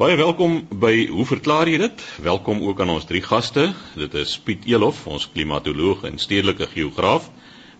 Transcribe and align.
Baie 0.00 0.16
welkom 0.16 0.62
by 0.80 1.10
Hoe 1.12 1.26
verklaar 1.28 1.68
jy 1.68 1.76
dit? 1.76 2.02
Welkom 2.24 2.62
ook 2.64 2.78
aan 2.80 2.88
ons 2.94 3.04
drie 3.04 3.20
gaste. 3.20 3.66
Dit 4.00 4.14
is 4.16 4.30
Piet 4.40 4.62
Elof, 4.64 5.02
ons 5.04 5.26
klimatoloog 5.28 6.06
en 6.08 6.16
stedelike 6.16 6.70
geograaf, 6.70 7.26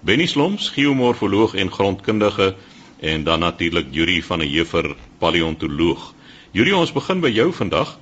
Benny 0.05 0.27
Sloms, 0.29 0.67
geomorfoloog 0.75 1.55
en 1.57 1.73
grondkundige 1.73 2.51
en 3.01 3.25
dan 3.25 3.41
natuurlik 3.41 3.89
Yuri 3.97 4.19
van 4.29 4.45
der 4.45 4.53
Heever, 4.53 4.91
paleontoloog. 5.19 6.11
Yuri, 6.53 6.77
ons 6.83 6.93
begin 6.93 7.25
by 7.25 7.33
jou 7.33 7.49
vandag 7.57 7.97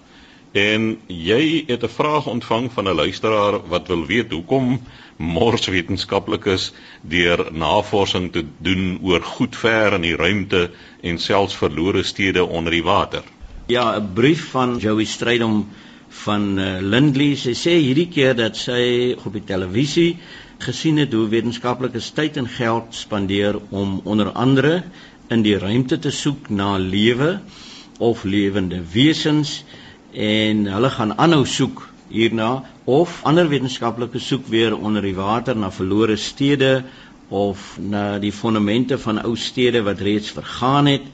en 0.50 0.90
jy 1.06 1.62
het 1.70 1.86
'n 1.86 1.94
vraag 2.00 2.26
ontvang 2.26 2.68
van 2.74 2.88
'n 2.88 2.98
luisteraar 2.98 3.62
wat 3.70 3.86
wil 3.86 4.06
weet 4.06 4.32
hoekom 4.32 4.80
morswetenskaplikes 5.16 6.72
deur 7.02 7.46
navorsing 7.52 8.32
te 8.32 8.44
doen 8.58 8.98
oor 9.02 9.22
goed 9.22 9.56
ver 9.56 9.92
in 9.92 10.02
die 10.02 10.16
ruimte 10.16 10.70
en 11.02 11.18
selfs 11.18 11.54
verlore 11.54 12.02
stede 12.02 12.44
onder 12.44 12.72
die 12.72 12.82
water. 12.82 13.22
Ja, 13.68 13.98
'n 14.00 14.12
brief 14.14 14.50
van 14.50 14.78
Joey 14.78 15.04
Strydom 15.04 15.68
van 16.08 16.58
uh, 16.58 16.78
Lindley. 16.80 17.34
Sy 17.36 17.52
sê 17.52 17.74
hierdie 17.76 18.06
keer 18.08 18.32
dat 18.36 18.56
sy 18.56 19.12
op 19.12 19.34
die 19.36 19.42
televisie 19.44 20.16
gesien 20.64 20.96
het 20.96 21.12
hoe 21.12 21.26
wetenskaplikes 21.28 22.08
tyd 22.16 22.38
en 22.40 22.48
geld 22.48 22.96
spandeer 22.96 23.58
om 23.68 24.00
onder 24.08 24.30
andere 24.32 24.72
in 25.28 25.44
die 25.44 25.58
ruimte 25.60 25.98
te 25.98 26.10
soek 26.10 26.48
na 26.48 26.78
lewe 26.80 27.28
of 27.98 28.24
lewende 28.24 28.80
wesens 28.94 29.52
en 30.16 30.64
hulle 30.72 30.90
gaan 30.96 31.12
aanhou 31.18 31.44
soek 31.44 31.84
hierna 32.08 32.64
of 32.88 33.20
ander 33.28 33.52
wetenskaplikes 33.52 34.32
soek 34.32 34.48
weer 34.48 34.78
onder 34.78 35.04
die 35.04 35.16
water 35.20 35.56
na 35.56 35.68
verlore 35.68 36.16
stede 36.16 36.72
of 37.28 37.76
na 37.76 38.16
die 38.18 38.32
fondamente 38.32 38.96
van 39.04 39.20
ou 39.26 39.36
stede 39.36 39.84
wat 39.84 40.00
reeds 40.00 40.32
vergaan 40.40 40.88
het 40.96 41.12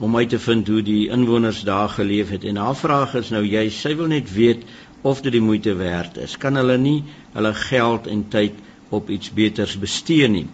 om 0.00 0.16
uit 0.16 0.28
te 0.32 0.38
vind 0.40 0.68
hoe 0.68 0.82
die 0.82 1.08
inwoners 1.12 1.60
daar 1.68 1.88
geleef 1.88 2.30
het. 2.32 2.44
En 2.44 2.56
haar 2.56 2.76
vraag 2.76 3.14
is 3.20 3.30
nou 3.30 3.42
jy 3.44 3.66
sy 3.74 3.92
wil 3.98 4.08
net 4.08 4.32
weet 4.32 4.64
of 5.04 5.20
dit 5.20 5.32
die 5.32 5.44
moeite 5.44 5.74
werd 5.76 6.16
is. 6.16 6.36
Kan 6.40 6.56
hulle 6.56 6.78
nie 6.80 7.02
hulle 7.34 7.52
geld 7.54 8.08
en 8.08 8.24
tyd 8.32 8.56
op 8.88 9.10
iets 9.10 9.32
beters 9.36 9.76
bestee 9.78 10.28
nie? 10.28 10.46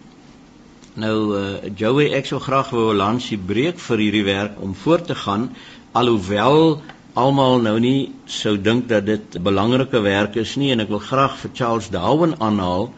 Nou 0.96 1.16
uh, 1.36 1.46
Joey 1.76 2.10
ek 2.16 2.26
sou 2.26 2.40
graag 2.42 2.72
wou 2.74 2.90
'n 2.92 2.98
lansie 2.98 3.38
breek 3.38 3.78
vir 3.78 4.02
hierdie 4.02 4.26
werk 4.26 4.60
om 4.60 4.74
voort 4.74 5.06
te 5.06 5.14
gaan 5.14 5.50
alhoewel 5.92 6.82
almal 7.14 7.60
nou 7.60 7.78
nie 7.80 8.12
sou 8.26 8.56
dink 8.60 8.88
dat 8.88 9.06
dit 9.06 9.38
belangrike 9.42 10.00
werk 10.00 10.36
is 10.36 10.56
nie. 10.56 10.72
En 10.72 10.80
ek 10.80 10.88
wil 10.88 11.04
graag 11.04 11.38
vir 11.38 11.50
Charles 11.54 11.90
Darwin 11.90 12.34
aanhaal 12.40 12.90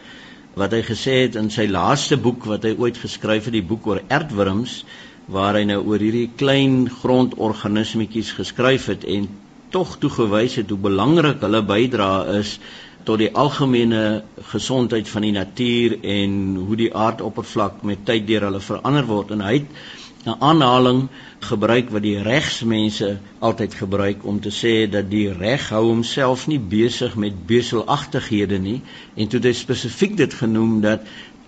wat 0.58 0.72
hy 0.72 0.80
gesê 0.82 1.20
het 1.26 1.36
in 1.36 1.50
sy 1.54 1.69
laaste 1.70 2.16
boek 2.16 2.48
wat 2.50 2.64
hy 2.66 2.74
ooit 2.78 2.96
geskryf 2.98 3.44
het 3.46 3.54
die 3.54 3.62
boek 3.62 3.86
oor 3.86 4.00
aardwurms 4.08 4.84
waar 5.28 5.58
hy 5.58 5.64
nou 5.68 5.82
oor 5.84 6.00
hierdie 6.00 6.30
klein 6.40 6.88
grondorganismetjies 7.02 8.32
geskryf 8.38 8.88
het 8.88 9.04
en 9.04 9.28
tog 9.74 9.98
toegewys 10.00 10.56
het 10.56 10.70
hoe 10.72 10.80
belangrik 10.88 11.42
hulle 11.44 11.60
bydra 11.68 12.12
is 12.38 12.56
tot 13.04 13.20
die 13.20 13.30
algemene 13.42 14.22
gesondheid 14.50 15.08
van 15.08 15.24
die 15.26 15.34
natuur 15.36 15.98
en 16.16 16.32
hoe 16.56 16.76
die 16.80 16.90
aardoppervlak 17.04 17.84
met 17.90 18.04
tyd 18.08 18.26
deur 18.28 18.48
hulle 18.48 18.60
verander 18.64 19.06
word. 19.08 19.32
En 19.36 19.44
hy 19.44 19.54
het 19.60 19.68
'n 20.28 20.36
aanhaling 20.44 21.08
gebruik 21.40 21.90
wat 21.94 22.02
die 22.02 22.18
regsmense 22.22 23.18
altyd 23.38 23.74
gebruik 23.74 24.24
om 24.24 24.40
te 24.40 24.50
sê 24.50 24.90
dat 24.90 25.10
die 25.10 25.32
reg 25.32 25.68
hou 25.68 25.84
homself 25.86 26.46
nie 26.46 26.58
besig 26.58 27.16
met 27.16 27.46
beselagtighede 27.46 28.58
nie. 28.58 28.80
En 29.14 29.28
toe 29.28 29.38
het 29.40 29.48
hy 29.50 29.52
spesifiek 29.52 30.16
dit 30.16 30.34
genoem 30.34 30.80
dat 30.80 31.00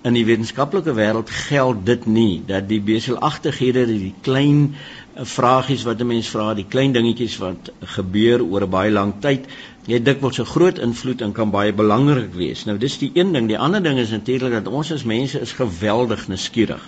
in 0.02 0.16
die 0.16 0.24
wetenskaplike 0.24 0.94
wêreld 0.96 1.30
geld 1.48 1.84
dit 1.84 2.06
nie 2.08 2.40
dat 2.48 2.68
die 2.70 2.80
beselagtighede 2.80 3.84
die 3.90 4.14
klein 4.24 4.62
eh, 4.72 5.24
vragies 5.28 5.84
wat 5.84 6.00
'n 6.00 6.06
mens 6.06 6.28
vra, 6.32 6.54
die 6.54 6.68
klein 6.68 6.92
dingetjies 6.92 7.36
wat 7.38 7.70
gebeur 7.96 8.42
oor 8.42 8.64
'n 8.64 8.70
baie 8.70 8.90
lang 8.90 9.12
tyd, 9.20 9.46
jy 9.86 10.00
dikwels 10.02 10.40
'n 10.40 10.52
groot 10.54 10.78
invloed 10.78 11.20
en 11.20 11.32
kan 11.32 11.50
baie 11.50 11.72
belangrik 11.72 12.32
wees. 12.34 12.64
Nou 12.64 12.78
dis 12.78 12.98
die 12.98 13.10
een 13.14 13.32
ding, 13.32 13.48
die 13.48 13.58
ander 13.58 13.82
ding 13.82 13.98
is 13.98 14.10
natuurlik 14.10 14.52
dat 14.52 14.66
ons 14.66 14.92
as 14.92 15.04
mense 15.04 15.40
is 15.40 15.52
geweldig 15.52 16.28
nuuskierig. 16.28 16.82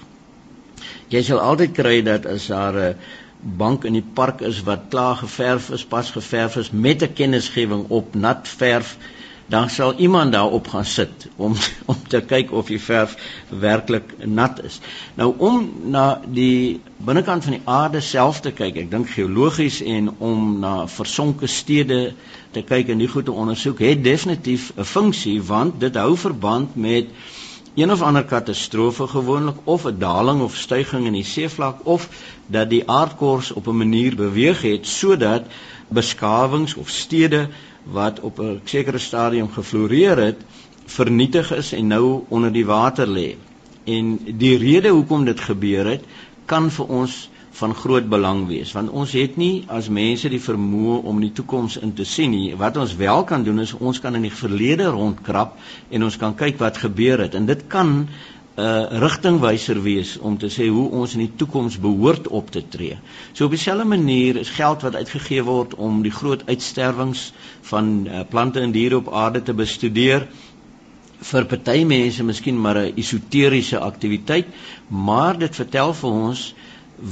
Jy 1.08 1.22
sal 1.22 1.40
altyd 1.40 1.72
kry 1.72 2.02
dat 2.02 2.26
as 2.26 2.46
daar 2.46 2.76
'n 2.76 2.96
bank 3.42 3.84
in 3.84 3.92
die 3.92 4.08
park 4.14 4.40
is 4.40 4.62
wat 4.62 4.88
klaar 4.88 5.16
geverf 5.16 5.70
is, 5.70 5.84
pas 5.84 6.10
geverf 6.10 6.56
is 6.56 6.70
met 6.70 7.02
'n 7.02 7.12
kennisgewing 7.12 7.84
op 7.88 8.14
nat 8.14 8.48
verf 8.48 8.96
dan 9.52 9.68
sal 9.70 9.94
iemand 10.00 10.32
daarop 10.32 10.68
gaan 10.68 10.84
sit 10.84 11.28
om 11.36 11.54
om 11.92 11.96
te 12.08 12.20
kyk 12.24 12.52
of 12.52 12.70
die 12.72 12.80
verf 12.80 13.16
werklik 13.48 14.14
nat 14.24 14.62
is. 14.64 14.78
Nou 15.14 15.34
om 15.36 15.58
na 15.92 16.20
die 16.24 16.80
binnekant 16.96 17.44
van 17.44 17.58
die 17.58 17.64
aarde 17.68 18.00
self 18.00 18.40
te 18.40 18.52
kyk, 18.56 18.78
ek 18.84 18.90
dink 18.94 19.10
geologies 19.12 19.82
en 19.84 20.08
om 20.18 20.54
na 20.62 20.86
versonke 20.88 21.50
stede 21.52 22.00
te 22.56 22.62
kyk 22.64 22.94
en 22.94 23.04
die 23.04 23.10
goed 23.12 23.28
te 23.28 23.36
ondersoek, 23.44 23.82
het 23.84 24.04
definitief 24.04 24.72
'n 24.76 24.88
funksie 24.88 25.36
want 25.42 25.80
dit 25.80 26.00
hou 26.00 26.16
verband 26.16 26.76
met 26.76 27.12
een 27.74 27.92
of 27.92 28.02
ander 28.02 28.24
katastrofe 28.24 29.06
gewoonlik 29.06 29.60
of 29.64 29.84
'n 29.84 29.98
daling 29.98 30.40
of 30.42 30.56
stygings 30.56 31.06
in 31.06 31.18
die 31.18 31.24
seevlak 31.24 31.84
of 31.84 32.08
dat 32.46 32.70
die 32.70 32.88
aardkors 32.88 33.52
op 33.52 33.68
'n 33.68 33.76
manier 33.76 34.16
beweeg 34.16 34.62
het 34.62 34.86
sodat 34.86 35.44
beskawings 35.88 36.74
of 36.74 36.88
stede 36.88 37.48
wat 37.84 38.20
op 38.20 38.38
'n 38.40 38.60
sekere 38.64 38.98
stadium 38.98 39.50
gefloreer 39.50 40.16
het, 40.16 40.40
vernietig 40.86 41.52
is 41.52 41.72
en 41.72 41.86
nou 41.86 42.24
onder 42.28 42.52
die 42.52 42.66
water 42.66 43.06
lê. 43.06 43.36
En 43.84 44.18
die 44.36 44.56
rede 44.58 44.88
hoekom 44.88 45.24
dit 45.24 45.40
gebeur 45.40 45.86
het, 45.86 46.04
kan 46.46 46.70
vir 46.70 46.86
ons 46.86 47.30
van 47.52 47.74
groot 47.74 48.08
belang 48.08 48.46
wees, 48.48 48.72
want 48.72 48.90
ons 48.90 49.12
het 49.12 49.36
nie 49.36 49.64
as 49.68 49.88
mense 49.88 50.28
die 50.28 50.40
vermoë 50.40 51.02
om 51.04 51.20
die 51.20 51.32
toekoms 51.36 51.76
in 51.76 51.92
te 51.92 52.04
sien 52.04 52.30
nie. 52.30 52.56
Wat 52.56 52.76
ons 52.76 52.96
wel 52.96 53.24
kan 53.24 53.44
doen 53.44 53.60
is 53.60 53.74
ons 53.76 54.00
kan 54.00 54.14
in 54.14 54.22
die 54.22 54.32
verlede 54.32 54.88
rondkrap 54.94 55.58
en 55.90 56.02
ons 56.02 56.16
kan 56.16 56.34
kyk 56.34 56.58
wat 56.58 56.80
gebeur 56.80 57.18
het 57.18 57.34
en 57.34 57.46
dit 57.46 57.66
kan 57.68 58.08
'n 58.54 58.60
uh, 58.60 58.98
rigtingwyser 59.00 59.82
wees 59.82 60.18
om 60.18 60.38
te 60.38 60.48
sê 60.52 60.66
hoe 60.68 60.90
ons 60.90 61.14
in 61.14 61.22
die 61.24 61.36
toekoms 61.36 61.78
behoort 61.80 62.28
op 62.28 62.50
te 62.50 62.62
tree. 62.68 62.98
So 63.32 63.44
op 63.44 63.50
dieselfde 63.50 63.84
manier 63.84 64.36
is 64.36 64.50
geld 64.50 64.82
wat 64.82 64.94
uitgegee 64.94 65.42
word 65.42 65.74
om 65.74 66.02
die 66.02 66.12
groot 66.12 66.42
uitsterwings 66.46 67.32
van 67.70 68.06
uh, 68.06 68.20
plante 68.28 68.60
en 68.60 68.72
diere 68.72 68.96
op 68.96 69.12
aarde 69.12 69.42
te 69.42 69.54
bestudeer 69.54 70.28
vir 71.30 71.46
party 71.46 71.84
mense 71.88 72.24
miskien 72.24 72.60
maar 72.60 72.78
'n 72.78 72.92
esoteriese 72.96 73.78
aktiwiteit, 73.78 74.46
maar 74.88 75.38
dit 75.38 75.54
vertel 75.56 75.94
vir 75.94 76.10
ons 76.10 76.54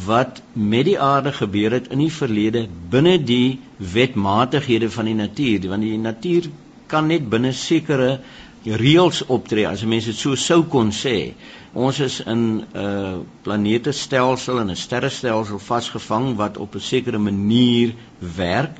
wat 0.06 0.42
met 0.52 0.84
die 0.84 0.98
aarde 1.00 1.32
gebeur 1.32 1.72
het 1.72 1.88
in 1.90 1.98
die 1.98 2.12
verlede 2.12 2.66
binne 2.90 3.16
die 3.18 3.58
wetmatighede 3.76 4.90
van 4.90 5.04
die 5.04 5.14
natuur, 5.14 5.68
want 5.68 5.82
die 5.82 5.98
natuur 5.98 6.50
kan 6.86 7.06
net 7.06 7.28
binne 7.30 7.52
sekere 7.52 8.20
reëls 8.64 9.22
optree 9.26 9.66
as 9.66 9.84
mense 9.88 10.10
dit 10.12 10.18
so 10.18 10.36
sou 10.36 10.62
kon 10.68 10.90
sê. 10.92 11.32
Ons 11.72 12.00
is 12.00 12.20
in 12.26 12.40
'n 12.60 12.66
uh, 12.76 13.18
planetestelsel 13.42 14.60
en 14.60 14.70
'n 14.70 14.76
sterrestelsel 14.76 15.58
vasgevang 15.58 16.36
wat 16.36 16.58
op 16.58 16.74
'n 16.74 16.80
sekere 16.80 17.18
manier 17.18 17.94
werk 18.18 18.76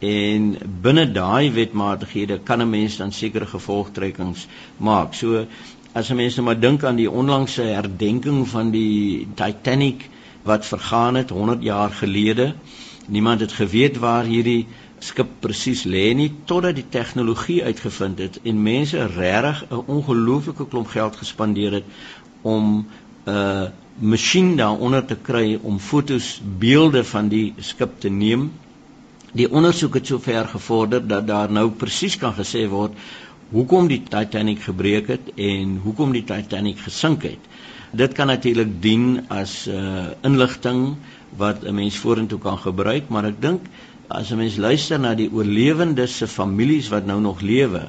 en 0.00 0.56
binne 0.82 1.12
daai 1.12 1.52
wetmatighede 1.52 2.40
kan 2.44 2.60
'n 2.62 2.70
mens 2.70 2.96
dan 2.96 3.12
sekere 3.12 3.46
gevolgtrekkings 3.46 4.46
maak. 4.76 5.14
So 5.14 5.46
as 5.92 6.10
'n 6.10 6.16
mens 6.16 6.34
nou 6.34 6.44
maar 6.46 6.60
dink 6.60 6.84
aan 6.84 6.96
die 6.96 7.10
onlangse 7.10 7.62
herdenking 7.62 8.48
van 8.48 8.70
die 8.70 9.28
Titanic 9.34 10.08
wat 10.42 10.66
vergaan 10.66 11.14
het 11.14 11.30
100 11.30 11.62
jaar 11.62 11.90
gelede. 11.90 12.54
Niemand 13.06 13.40
het 13.40 13.52
geweet 13.52 13.98
waar 13.98 14.24
hierdie 14.24 14.66
skip 15.00 15.28
presies 15.40 15.84
lê 15.84 16.12
nie 16.14 16.30
totdat 16.44 16.76
die 16.76 16.88
tegnologie 16.88 17.62
uitgevind 17.64 18.18
het 18.18 18.40
en 18.44 18.62
mense 18.62 19.06
regtig 19.16 19.64
'n 19.70 19.84
ongelooflike 19.96 20.66
klomp 20.68 20.88
geld 20.88 21.16
gespandeer 21.16 21.72
het 21.72 21.84
om 22.42 22.86
'n 23.26 23.30
uh, 23.30 23.68
masjien 24.00 24.56
daaronder 24.56 25.04
te 25.04 25.16
kry 25.16 25.58
om 25.62 25.78
fotos, 25.78 26.40
beelde 26.58 27.04
van 27.04 27.28
die 27.28 27.54
skip 27.58 28.00
te 28.00 28.08
neem. 28.08 28.50
Die 29.32 29.50
ondersoek 29.50 29.94
het 29.94 30.06
sover 30.06 30.48
gevorder 30.48 31.06
dat 31.06 31.26
daar 31.26 31.52
nou 31.52 31.70
presies 31.70 32.16
kan 32.16 32.34
gesê 32.34 32.66
word 32.68 32.96
hoekom 33.50 33.88
die 33.90 34.02
Titanic 34.06 34.62
gebreek 34.62 35.08
het 35.10 35.32
en 35.36 35.80
hoekom 35.84 36.12
die 36.14 36.24
Titanic 36.24 36.78
gesink 36.78 37.22
het. 37.26 37.48
Dit 37.90 38.12
kan 38.14 38.26
natuurlik 38.26 38.82
dien 38.82 39.26
as 39.28 39.66
'n 39.66 39.70
uh, 39.70 40.06
inligting 40.22 40.96
wat 41.36 41.64
'n 41.64 41.74
mens 41.74 41.96
vorentoe 41.96 42.38
kan 42.38 42.58
gebruik, 42.58 43.08
maar 43.08 43.24
ek 43.24 43.42
dink 43.42 43.60
as 44.10 44.30
'n 44.30 44.36
mens 44.36 44.56
luister 44.56 44.98
na 44.98 45.14
die 45.14 45.30
oorlewendes 45.32 46.16
se 46.16 46.26
families 46.26 46.88
wat 46.88 47.06
nou 47.06 47.20
nog 47.20 47.40
lewe, 47.40 47.82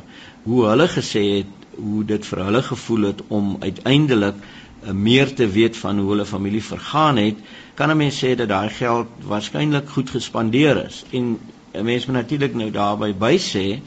hoe 0.44 0.65
hulle 0.65 0.88
gesê 0.88 1.23
het 1.38 1.53
hoe 1.75 2.03
dit 2.06 2.25
vir 2.25 2.44
hulle 2.45 2.62
gevoel 2.62 3.07
het 3.09 3.21
om 3.27 3.56
uiteindelik 3.59 4.35
uh, 4.35 4.91
meer 4.91 5.33
te 5.33 5.47
weet 5.47 5.77
van 5.77 6.00
hoe 6.00 6.09
hulle 6.09 6.25
familie 6.25 6.63
vergaan 6.63 7.18
het, 7.18 7.38
kan 7.73 7.89
'n 7.89 7.97
mens 7.97 8.23
sê 8.23 8.35
dat 8.35 8.50
daai 8.50 8.69
geld 8.69 9.07
waarskynlik 9.25 9.89
goed 9.89 10.09
gespandeer 10.09 10.85
is. 10.85 11.03
En 11.12 11.39
'n 11.73 11.85
mens 11.85 12.06
moet 12.06 12.15
natuurlik 12.15 12.53
nou 12.53 12.71
daarby 12.71 13.13
by 13.13 13.38
sê 13.38 13.79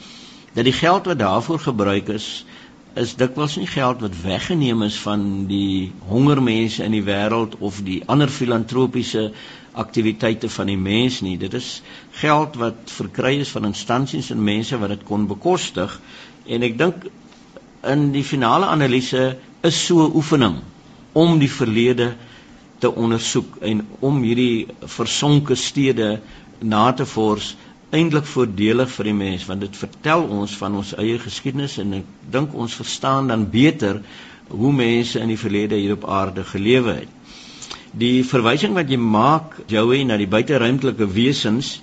dat 0.53 0.63
die 0.63 0.73
geld 0.73 1.05
wat 1.05 1.19
daarvoor 1.19 1.59
gebruik 1.59 2.07
is 2.07 2.45
is 2.95 3.15
dikwels 3.15 3.55
nie 3.59 3.67
geld 3.67 4.01
wat 4.01 4.21
weggeneem 4.21 4.83
is 4.83 4.95
van 4.99 5.45
die 5.47 5.91
hongermense 6.07 6.83
in 6.83 6.91
die 6.91 7.03
wêreld 7.03 7.57
of 7.59 7.81
die 7.83 8.01
ander 8.05 8.29
filantropiese 8.31 9.31
aktiwiteite 9.75 10.49
van 10.49 10.71
die 10.71 10.77
mens 10.79 11.21
nie. 11.25 11.37
Dit 11.37 11.53
is 11.57 11.81
geld 12.21 12.55
wat 12.61 12.91
verkry 12.97 13.35
is 13.43 13.51
van 13.55 13.67
instansies 13.71 14.31
en 14.33 14.43
mense 14.43 14.77
wat 14.81 14.95
dit 14.95 15.03
kon 15.07 15.27
bekostig 15.27 15.99
en 16.45 16.63
ek 16.67 16.77
dink 16.77 17.07
in 17.85 18.09
die 18.13 18.23
finale 18.25 18.69
analise 18.71 19.25
is 19.65 19.85
so 19.87 20.05
'n 20.05 20.15
oefening 20.15 20.61
om 21.13 21.39
die 21.39 21.51
verlede 21.51 22.15
te 22.79 22.91
ondersoek 22.91 23.57
en 23.61 23.85
om 23.99 24.21
hierdie 24.23 24.67
versonke 24.97 25.55
stede 25.55 26.19
na 26.61 26.91
te 26.93 27.05
vors 27.05 27.55
eintlik 27.95 28.25
voordelig 28.25 28.89
vir 28.97 29.09
die 29.09 29.17
mens 29.17 29.45
want 29.49 29.63
dit 29.65 29.77
vertel 29.83 30.25
ons 30.39 30.55
van 30.61 30.75
ons 30.81 30.93
eie 31.01 31.19
geskiedenis 31.21 31.77
en 31.83 31.99
ek 32.01 32.09
dink 32.35 32.53
ons 32.53 32.79
verstaan 32.81 33.31
dan 33.31 33.49
beter 33.53 34.01
hoe 34.49 34.73
mense 34.73 35.19
in 35.19 35.31
die 35.33 35.39
verlede 35.41 35.79
hier 35.79 35.95
op 35.95 36.09
aarde 36.09 36.43
gelewe 36.43 36.99
het. 37.01 37.14
Die 37.95 38.25
verwysing 38.27 38.73
wat 38.75 38.89
jy 38.91 38.97
maak 38.99 39.53
Joey 39.71 40.01
na 40.03 40.17
die 40.19 40.27
buiteruimtelike 40.27 41.05
wesens 41.15 41.77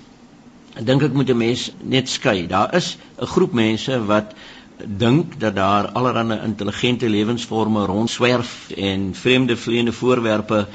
dink 0.77 1.01
ek 1.05 1.13
moet 1.17 1.29
'n 1.29 1.37
mens 1.37 1.71
net 1.81 2.09
skei. 2.09 2.45
Daar 2.47 2.69
is 2.75 2.97
'n 3.17 3.25
groep 3.25 3.53
mense 3.53 3.97
wat 4.05 4.35
dink 4.77 5.39
dat 5.39 5.55
daar 5.55 5.89
allerlei 5.97 6.39
intelligente 6.45 7.09
lewensvorme 7.09 7.85
rondswerf 7.85 8.69
en 8.77 9.13
vreemde 9.15 9.57
vleiende 9.57 9.91
voorwerpe 9.91 10.67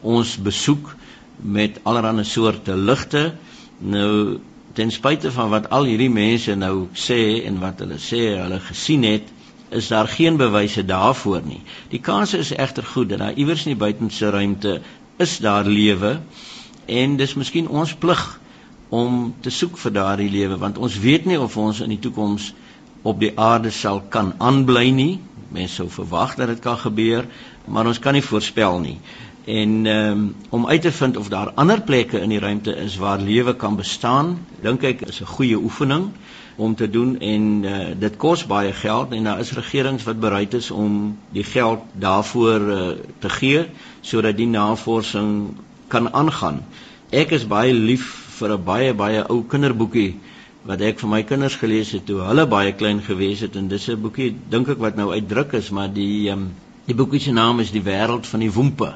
ons 0.00 0.36
besoek 0.36 0.94
met 1.36 1.80
allerlei 1.82 2.24
soorte 2.24 2.76
ligte. 2.76 3.34
Nou 3.78 4.38
ten 4.72 4.90
spyte 4.90 5.32
van 5.32 5.48
wat 5.50 5.70
al 5.70 5.84
hierdie 5.84 6.10
mense 6.10 6.54
nou 6.54 6.88
sê 6.92 7.44
en 7.46 7.58
wat 7.60 7.78
hulle 7.78 7.98
sê 7.98 8.36
hulle 8.40 8.60
gesien 8.60 9.02
het, 9.02 9.24
is 9.72 9.88
daar 9.88 10.08
geen 10.08 10.36
bewyse 10.36 10.84
daarvoor 10.84 11.42
nie. 11.44 11.60
Die 11.88 12.00
kans 12.00 12.34
is 12.34 12.52
egter 12.52 12.84
goed 12.84 13.08
dat 13.08 13.18
daar 13.18 13.38
iewers 13.38 13.64
in 13.66 13.74
die 13.74 13.80
buitenste 13.80 14.30
ruimte 14.30 14.80
is 15.16 15.38
daar 15.38 15.64
lewe 15.64 16.20
en 16.86 17.16
dis 17.16 17.34
miskien 17.34 17.68
ons 17.68 17.94
plig 17.94 18.22
om 18.88 19.34
te 19.40 19.50
soek 19.50 19.78
vir 19.78 19.92
daardie 19.92 20.30
lewe 20.30 20.58
want 20.58 20.78
ons 20.78 20.98
weet 20.98 21.24
nie 21.24 21.40
of 21.40 21.56
ons 21.56 21.80
in 21.80 21.94
die 21.94 22.02
toekoms 22.02 22.52
op 23.02 23.20
die 23.20 23.32
aarde 23.38 23.70
sal 23.70 24.00
kan 24.08 24.34
aanbly 24.38 24.90
nie. 24.90 25.20
Mense 25.52 25.82
sou 25.82 25.88
verwag 25.90 26.36
dat 26.40 26.48
dit 26.48 26.60
kan 26.64 26.78
gebeur, 26.78 27.26
maar 27.66 27.86
ons 27.86 27.98
kan 27.98 28.14
nie 28.16 28.24
voorspel 28.24 28.78
nie 28.80 28.98
en 29.44 29.86
um, 29.86 30.34
om 30.48 30.66
uit 30.66 30.82
te 30.82 30.92
vind 30.92 31.16
of 31.16 31.28
daar 31.28 31.50
ander 31.54 31.80
plekke 31.82 32.20
in 32.20 32.28
die 32.28 32.38
ruimte 32.38 32.76
is 32.76 32.96
waar 32.96 33.18
lewe 33.18 33.56
kan 33.56 33.76
bestaan 33.76 34.38
dink 34.62 34.82
ek 34.82 35.00
is 35.00 35.20
'n 35.20 35.26
goeie 35.26 35.58
oefening 35.58 36.12
om 36.56 36.74
te 36.74 36.90
doen 36.90 37.18
en 37.20 37.44
uh, 37.64 37.76
dit 37.98 38.16
kos 38.16 38.46
baie 38.46 38.72
geld 38.72 39.12
en 39.12 39.24
daar 39.24 39.40
is 39.40 39.52
regerings 39.56 40.04
wat 40.04 40.20
bereid 40.20 40.54
is 40.54 40.70
om 40.70 41.18
die 41.32 41.44
geld 41.44 41.84
daarvoor 41.92 42.66
uh, 42.76 42.88
te 43.18 43.28
gee 43.28 43.66
sodat 44.00 44.36
die 44.36 44.46
navorsing 44.46 45.54
kan 45.88 46.12
aangaan. 46.12 46.62
Ek 47.10 47.30
is 47.36 47.46
baie 47.46 47.72
lief 47.72 48.08
vir 48.38 48.56
'n 48.56 48.64
baie 48.64 48.94
baie 48.94 49.24
ou 49.28 49.42
kinderboekie 49.44 50.16
wat 50.64 50.80
ek 50.80 50.98
vir 50.98 51.08
my 51.08 51.22
kinders 51.22 51.56
gelees 51.56 51.92
het 51.92 52.06
toe 52.06 52.20
hulle 52.20 52.46
baie 52.46 52.72
klein 52.72 53.02
gewees 53.02 53.40
het 53.40 53.56
en 53.56 53.68
dis 53.68 53.88
'n 53.88 54.00
boekie 54.00 54.34
dink 54.48 54.68
ek 54.68 54.78
wat 54.78 54.96
nou 54.96 55.12
uitdruk 55.12 55.52
is 55.52 55.70
maar 55.70 55.92
die 55.92 56.30
um, 56.30 56.52
die 56.86 56.94
boekie 56.94 57.20
se 57.20 57.32
naam 57.32 57.60
is 57.60 57.70
die 57.70 57.82
wêreld 57.82 58.26
van 58.26 58.40
die 58.40 58.52
woempe 58.52 58.94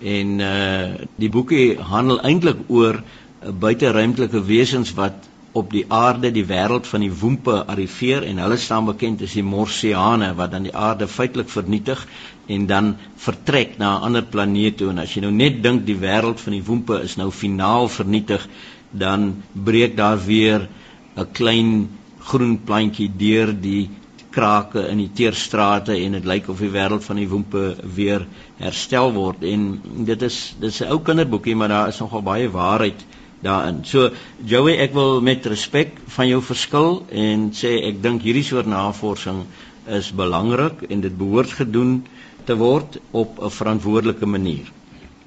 En 0.00 0.40
uh 0.40 1.06
die 1.20 1.28
boekie 1.28 1.76
handel 1.76 2.20
eintlik 2.24 2.62
oor 2.72 3.02
uh, 3.02 3.50
buiteruimtelike 3.52 4.40
wesens 4.48 4.94
wat 4.96 5.28
op 5.52 5.70
die 5.70 5.84
aarde 5.88 6.30
die 6.30 6.44
wêreld 6.46 6.86
van 6.86 7.02
die 7.02 7.12
woempe 7.12 7.56
arriveer 7.66 8.22
en 8.22 8.38
hulle 8.38 8.58
staan 8.60 8.86
bekend 8.86 9.22
as 9.26 9.34
die 9.34 9.46
Morsiane 9.46 10.30
wat 10.38 10.52
dan 10.54 10.68
die 10.68 10.74
aarde 10.76 11.08
feitelik 11.10 11.50
vernietig 11.50 12.04
en 12.46 12.66
dan 12.70 12.92
vertrek 13.24 13.78
na 13.78 13.96
'n 13.96 14.02
ander 14.10 14.22
planeet 14.22 14.76
toe. 14.78 14.90
En 14.90 14.98
as 14.98 15.14
jy 15.14 15.22
nou 15.22 15.32
net 15.32 15.62
dink 15.62 15.86
die 15.86 15.98
wêreld 15.98 16.40
van 16.40 16.52
die 16.52 16.64
woempe 16.64 17.00
is 17.02 17.16
nou 17.16 17.30
finaal 17.30 17.88
vernietig 17.88 18.46
dan 18.90 19.42
breek 19.52 19.96
daar 19.96 20.24
weer 20.26 20.68
'n 21.16 21.32
klein 21.32 21.88
groen 22.18 22.60
plantjie 22.64 23.10
deur 23.16 23.52
die 23.52 23.90
krake 24.30 24.88
in 24.88 24.98
die 24.98 25.10
teerstrate 25.12 25.92
en 25.92 26.12
dit 26.12 26.24
lyk 26.24 26.48
of 26.48 26.58
die 26.58 26.70
wêreld 26.70 27.04
van 27.04 27.16
die 27.16 27.28
woempe 27.28 27.76
weer 27.94 28.26
herstel 28.58 29.12
word. 29.12 29.42
En 29.42 29.82
dit 30.06 30.22
is 30.22 30.54
dis 30.60 30.80
'n 30.82 30.90
ou 30.90 31.00
kinderboekie 31.00 31.56
maar 31.56 31.68
daar 31.68 31.88
is 31.88 31.98
nogal 31.98 32.22
baie 32.22 32.50
waarheid 32.50 33.04
daarin. 33.40 33.84
So 33.84 34.10
Joey, 34.44 34.76
ek 34.78 34.92
wil 34.96 35.20
met 35.24 35.46
respek 35.46 35.96
van 36.16 36.28
jou 36.28 36.40
verskil 36.44 37.04
en 37.10 37.50
sê 37.56 37.76
ek 37.88 38.02
dink 38.02 38.22
hierdie 38.22 38.44
soort 38.46 38.68
navorsing 38.70 39.44
is 39.88 40.10
belangrik 40.12 40.84
en 40.88 41.00
dit 41.00 41.16
behoort 41.16 41.52
gedoen 41.60 42.02
te 42.44 42.56
word 42.56 43.00
op 43.10 43.40
'n 43.40 43.50
verantwoordelike 43.50 44.26
manier. 44.26 44.68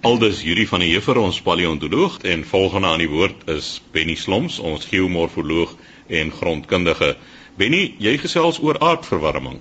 Aldus 0.03 0.41
hierdie 0.43 0.67
van 0.67 0.81
die 0.83 0.93
Heffer 0.93 1.17
ons 1.17 1.41
paleontoloog 1.41 2.17
en 2.27 2.45
volgende 2.45 2.87
aan 2.87 2.99
die 2.99 3.09
woord 3.09 3.47
is 3.47 3.81
Benny 3.91 4.15
Sloms, 4.15 4.59
ons 4.59 4.85
geomorfoloog 4.85 5.75
en 6.07 6.31
grondkundige. 6.31 7.15
Benny, 7.55 7.95
jy 7.99 8.17
gesels 8.17 8.59
oor 8.59 8.79
aardverwarming. 8.79 9.59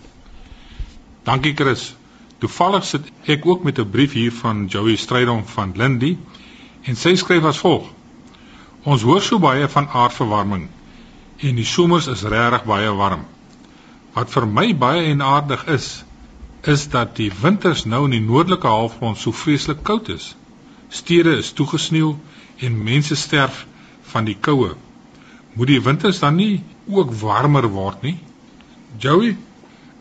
Dankie 1.22 1.54
Chris. 1.54 1.94
Toevallig 2.38 2.84
sit 2.84 3.02
ek 3.30 3.46
ook 3.46 3.62
met 3.62 3.78
'n 3.78 3.90
brief 3.90 4.12
hier 4.12 4.32
van 4.32 4.66
Joey 4.66 4.96
Strydom 4.96 5.44
van 5.46 5.72
Lindy 5.76 6.16
en 6.82 6.96
sy 6.96 7.14
skryf 7.14 7.44
as 7.44 7.58
volg: 7.58 7.86
Ons 8.82 9.04
hoor 9.06 9.22
so 9.22 9.38
baie 9.38 9.68
van 9.70 9.86
aardverwarming 9.86 10.64
en 11.48 11.58
die 11.58 11.66
somers 11.66 12.08
is 12.10 12.24
regtig 12.26 12.64
baie 12.66 12.90
warm. 12.98 13.20
Wat 14.14 14.30
vir 14.32 14.46
my 14.46 14.64
baie 14.74 15.04
enaardig 15.10 15.62
is, 15.70 15.86
is 16.72 16.88
dat 16.90 17.14
die 17.18 17.30
winters 17.42 17.84
nou 17.86 18.04
in 18.08 18.16
die 18.16 18.24
noordelike 18.24 18.66
halfrond 18.66 19.18
so 19.18 19.30
vreeslik 19.34 19.84
koud 19.86 20.10
is. 20.14 20.32
Stede 20.90 21.36
is 21.38 21.52
toegesneeu 21.58 22.16
en 22.58 22.82
mense 22.90 23.16
sterf 23.16 23.64
van 24.12 24.26
die 24.26 24.36
koue. 24.48 24.74
Moet 25.54 25.70
die 25.70 25.80
winters 25.86 26.18
dan 26.18 26.38
nie 26.42 26.62
ook 26.90 27.14
warmer 27.22 27.70
word 27.70 28.02
nie. 28.02 28.18
Joey, 28.98 29.36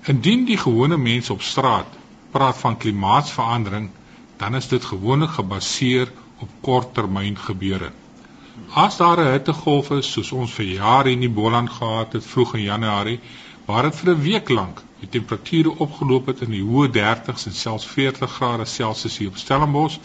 indien 0.10 0.46
die 0.50 0.58
gewone 0.58 0.98
mens 0.98 1.30
op 1.30 1.46
straat 1.46 2.00
praat 2.34 2.58
van 2.58 2.78
klimaatsverandering, 2.82 3.90
dan 4.42 4.56
is 4.58 4.68
dit 4.74 4.86
gewoonlik 4.86 5.38
gebaseer 5.38 6.10
op 6.42 6.50
korttermyn 6.66 7.38
gebeure. 7.38 7.92
As 8.70 8.98
daar 8.98 9.20
'n 9.20 9.32
hittegolf 9.32 9.90
is 9.92 10.12
soos 10.12 10.32
ons 10.32 10.52
vir 10.52 10.66
jare 10.66 11.12
in 11.12 11.20
die 11.20 11.30
Boland 11.30 11.70
gehad 11.70 12.14
het 12.14 12.26
vroeg 12.26 12.54
in 12.56 12.62
Januarie, 12.62 13.20
waar 13.66 13.84
dit 13.84 13.96
vir 13.96 14.14
'n 14.14 14.22
week 14.22 14.50
lank 14.50 14.84
die 15.00 15.10
temperature 15.10 15.78
opgeloop 15.78 16.26
het 16.26 16.42
in 16.42 16.52
die 16.52 16.64
hoë 16.64 16.90
30s 16.92 17.46
en 17.46 17.54
selfs 17.54 17.86
40 17.86 18.32
grade 18.32 18.66
Celsius 18.66 19.18
hier 19.18 19.28
op 19.28 19.38
Stellenbosch, 19.38 19.98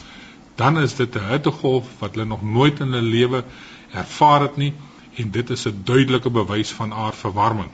dan 0.57 0.79
is 0.79 0.95
dit 0.95 1.17
'n 1.17 1.29
hittegolf 1.29 1.89
wat 1.99 2.15
hulle 2.15 2.25
nog 2.25 2.43
nooit 2.43 2.81
in 2.81 2.93
hulle 2.93 3.11
lewe 3.17 3.45
ervaar 3.93 4.41
het 4.41 4.57
nie 4.57 4.73
en 5.17 5.31
dit 5.31 5.51
is 5.51 5.67
'n 5.67 5.81
duidelike 5.85 6.31
bewys 6.31 6.71
van 6.71 6.93
aardverwarming. 6.93 7.71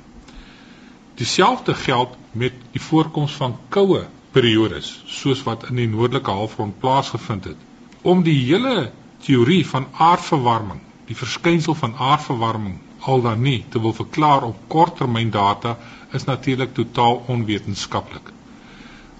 Dieselfde 1.14 1.74
geld 1.74 2.16
met 2.30 2.52
die 2.70 2.80
voorkoms 2.80 3.32
van 3.32 3.58
koue 3.68 4.06
periodes 4.30 5.02
soos 5.06 5.42
wat 5.42 5.68
in 5.68 5.76
die 5.76 5.88
noordelike 5.88 6.30
halfrond 6.30 6.78
plaasgevind 6.78 7.44
het. 7.44 7.56
Om 8.02 8.22
die 8.22 8.44
hele 8.44 8.90
teorie 9.22 9.62
van 9.66 9.86
aardverwarming, 9.92 10.80
die 11.06 11.16
verskynsel 11.16 11.74
van 11.74 11.94
aardverwarming 11.96 12.78
al 12.98 13.22
dan 13.22 13.42
nie 13.42 13.64
te 13.68 13.80
wil 13.80 13.92
verklaar 13.92 14.42
op 14.42 14.58
korttermyndata 14.66 15.76
is 16.12 16.24
natuurlik 16.24 16.74
totaal 16.74 17.22
onwetenskaplik. 17.26 18.32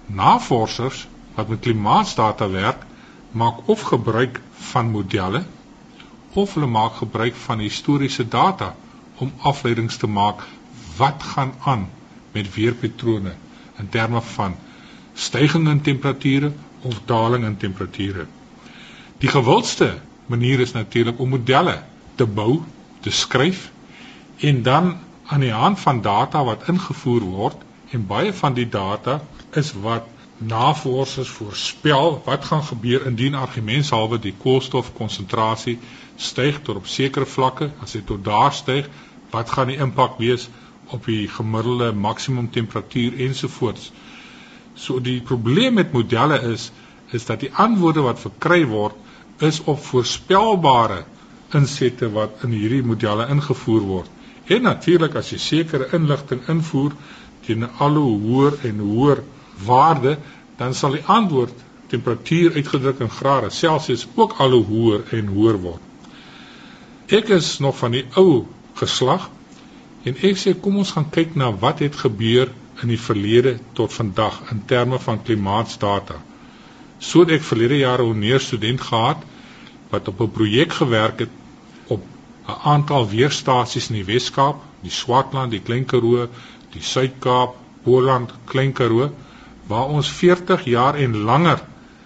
Navorsers 0.05 1.07
wat 1.35 1.47
met 1.47 1.59
klimaatsdata 1.59 2.49
werk, 2.49 2.85
maak 3.31 3.67
of 3.67 3.81
gebruik 3.81 4.41
van 4.71 4.91
modelle 4.91 5.43
of 6.33 6.53
hulle 6.53 6.67
maak 6.67 6.95
gebruik 7.01 7.35
van 7.45 7.59
historiese 7.59 8.27
data 8.27 8.75
om 9.17 9.33
afleidings 9.37 9.97
te 9.97 10.07
maak 10.07 10.45
wat 10.97 11.23
gaan 11.33 11.53
aan 11.63 11.89
met 12.31 12.53
weerpatrone 12.53 13.33
in 13.79 13.89
terme 13.89 14.21
van 14.21 14.55
stygings 15.13 15.69
in 15.69 15.81
temperature 15.81 16.53
of 16.81 17.01
dalings 17.05 17.45
in 17.45 17.57
temperature. 17.57 18.27
Die 19.23 19.31
gewildste 19.31 19.99
manier 20.25 20.59
is 20.59 20.71
natuurlik 20.71 21.19
om 21.19 21.29
modelle 21.29 21.77
te 22.15 22.25
bou, 22.27 22.61
te 22.99 23.11
skryf 23.11 23.71
en 24.37 24.61
dan 24.63 24.97
aan 25.25 25.39
die 25.39 25.51
hand 25.51 25.79
van 25.79 26.01
data 26.01 26.43
wat 26.43 26.67
ingevoer 26.67 27.21
word 27.21 27.61
en 27.95 28.03
baie 28.07 28.33
van 28.33 28.57
die 28.57 28.67
data 28.69 29.21
is 29.61 29.69
wat 29.85 30.09
navorsers 30.37 31.29
voorspel 31.37 32.19
wat 32.25 32.45
gaan 32.45 32.63
gebeur 32.63 33.05
indien 33.07 33.39
argumentshalwe 33.39 34.19
die 34.19 34.33
koolstofkonsentrasie 34.43 35.77
styg 36.15 36.59
tot 36.67 36.81
op 36.81 36.91
sekere 36.95 37.29
vlakke 37.35 37.69
as 37.79 37.95
dit 37.95 38.05
tot 38.11 38.25
daar 38.25 38.51
styg 38.51 38.89
wat 39.31 39.55
gaan 39.55 39.71
die 39.71 39.79
impak 39.87 40.19
wees 40.19 40.49
op 40.97 41.07
die 41.07 41.29
gemiddelde 41.37 41.93
maksimum 42.07 42.51
temperatuur 42.51 43.15
ensovoorts 43.29 43.91
so 44.73 44.99
die 44.99 45.21
probleem 45.31 45.79
met 45.79 45.95
modelle 45.95 46.41
is 46.51 46.71
is 47.15 47.25
dat 47.31 47.39
die 47.39 47.53
antwoorde 47.67 48.03
wat 48.11 48.19
verkry 48.19 48.65
word 48.67 48.99
is 49.39 49.63
op 49.63 49.79
voorspelbare 49.83 51.03
insette 51.53 52.09
wat 52.11 52.43
in 52.43 52.51
hierdie 52.51 52.83
modelle 52.83 53.27
ingevoer 53.29 53.81
word 53.81 54.09
en 54.51 54.65
natuurlik 54.67 55.15
as 55.15 55.29
jy 55.31 55.39
sekere 55.39 55.89
inligting 55.95 56.41
invoer 56.51 56.91
teen 57.45 57.63
'n 57.63 57.69
al 57.79 57.95
hoe 57.95 58.19
hoër 58.21 58.57
en 58.69 58.79
hoër 58.79 59.23
waarde, 59.65 60.17
dan 60.57 60.73
sal 60.73 60.91
die 60.91 61.05
antwoord 61.05 61.53
temperatuur 61.87 62.55
uitgedruk 62.55 62.99
in 62.99 63.09
grade 63.09 63.49
Celsius 63.49 64.07
ook 64.15 64.33
al 64.37 64.51
hoe 64.51 64.65
hoër 64.65 65.01
en 65.11 65.27
hoër 65.27 65.59
word. 65.61 65.81
Ek 67.07 67.29
is 67.29 67.59
nog 67.59 67.77
van 67.77 67.91
die 67.91 68.05
ou 68.15 68.45
geslag 68.79 69.29
en 70.03 70.15
ek 70.15 70.37
sê 70.37 70.53
kom 70.59 70.77
ons 70.77 70.91
gaan 70.91 71.09
kyk 71.09 71.35
na 71.35 71.51
wat 71.51 71.79
het 71.79 71.95
gebeur 71.95 72.51
in 72.81 72.87
die 72.87 72.99
verlede 72.99 73.59
tot 73.73 73.93
vandag 73.93 74.41
in 74.51 74.63
terme 74.65 74.99
van 74.99 75.21
klimaatsdata. 75.23 76.15
So 77.03 77.25
ek 77.27 77.43
verlede 77.43 77.77
jaar 77.77 78.01
'n 78.01 78.19
neer 78.19 78.39
student 78.39 78.81
gehad 78.81 79.23
wat 79.91 80.07
op 80.07 80.21
'n 80.21 80.31
projek 80.31 80.73
gewerk 80.73 81.19
het 81.19 81.33
op 81.87 82.01
'n 82.47 82.59
aantal 82.73 83.09
weerstasies 83.09 83.89
in 83.89 83.95
die 83.95 84.05
Wes-Kaap, 84.05 84.61
die 84.81 84.91
Swartland, 84.91 85.51
die 85.51 85.59
Klein 85.59 85.85
Karoo, 85.85 86.27
die 86.71 86.81
Suid-Kaap, 86.81 87.55
Boland, 87.83 88.33
Klein 88.45 88.73
Karoo 88.73 89.11
waar 89.67 89.87
ons 89.87 90.09
40 90.09 90.63
jaar 90.63 90.95
en 90.95 91.17
langer 91.17 91.61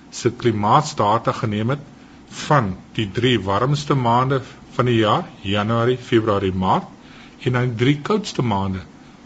se 0.10 0.32
klimaatsdata 0.32 1.32
geneem 1.32 1.70
het 1.70 1.80
van 2.30 2.76
die 2.94 3.10
3 3.12 3.40
warmste 3.40 3.96
maande 3.96 4.42
van 4.72 4.86
die 4.86 4.98
jaar, 4.98 5.26
Januarie, 5.42 5.98
Februarie, 5.98 6.54
Maart 6.54 6.88
en 7.40 7.54
dan 7.54 7.74
die 7.74 7.76
3 7.76 8.02
koudste 8.02 8.42
maande 8.42 8.80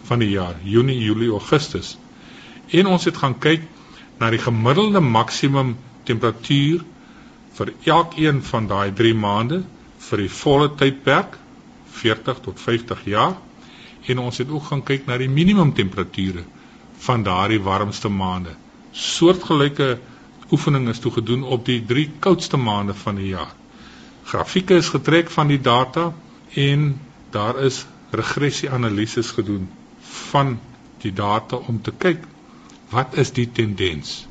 van 0.03 0.19
die 0.19 0.29
jaar, 0.29 0.55
Junie, 0.63 0.99
Julie, 0.99 1.31
Augustus. 1.31 1.97
En 2.67 2.87
ons 2.87 3.05
het 3.05 3.17
gaan 3.17 3.37
kyk 3.39 3.61
na 4.21 4.29
die 4.29 4.41
gemiddelde 4.41 5.01
maksimum 5.01 5.75
temperatuur 6.05 6.83
vir 7.57 7.73
elkeen 7.89 8.41
van 8.51 8.67
daai 8.69 8.91
3 8.99 9.13
maande 9.17 9.63
vir 10.07 10.23
die 10.23 10.33
volle 10.41 10.69
tydperk 10.81 11.37
40 12.01 12.41
tot 12.47 12.61
50 12.65 13.05
jaar 13.13 13.35
en 14.11 14.21
ons 14.21 14.37
het 14.41 14.49
ook 14.49 14.69
gaan 14.69 14.83
kyk 14.85 15.07
na 15.09 15.17
die 15.21 15.29
minimum 15.29 15.73
temperature 15.77 16.43
van 17.05 17.23
daardie 17.25 17.61
warmste 17.65 18.09
maande. 18.09 18.53
Soortgelyke 18.91 19.97
oefening 20.51 20.89
is 20.89 20.99
toe 20.99 21.11
gedoen 21.17 21.43
op 21.43 21.65
die 21.65 21.79
3 21.85 22.09
koudste 22.19 22.57
maande 22.57 22.93
van 23.03 23.17
die 23.21 23.31
jaar. 23.31 23.53
Grafieke 24.31 24.77
is 24.77 24.89
getrek 24.93 25.29
van 25.33 25.47
die 25.47 25.61
data 25.61 26.11
en 26.55 26.99
daar 27.31 27.61
is 27.63 27.85
regressie-analises 28.11 29.31
gedoen 29.37 29.69
van 30.31 30.59
die 31.01 31.13
data 31.13 31.55
om 31.55 31.81
te 31.81 31.93
kyk 31.97 32.27
wat 32.91 33.17
is 33.17 33.31
die 33.31 33.47
tendens? 33.51 34.27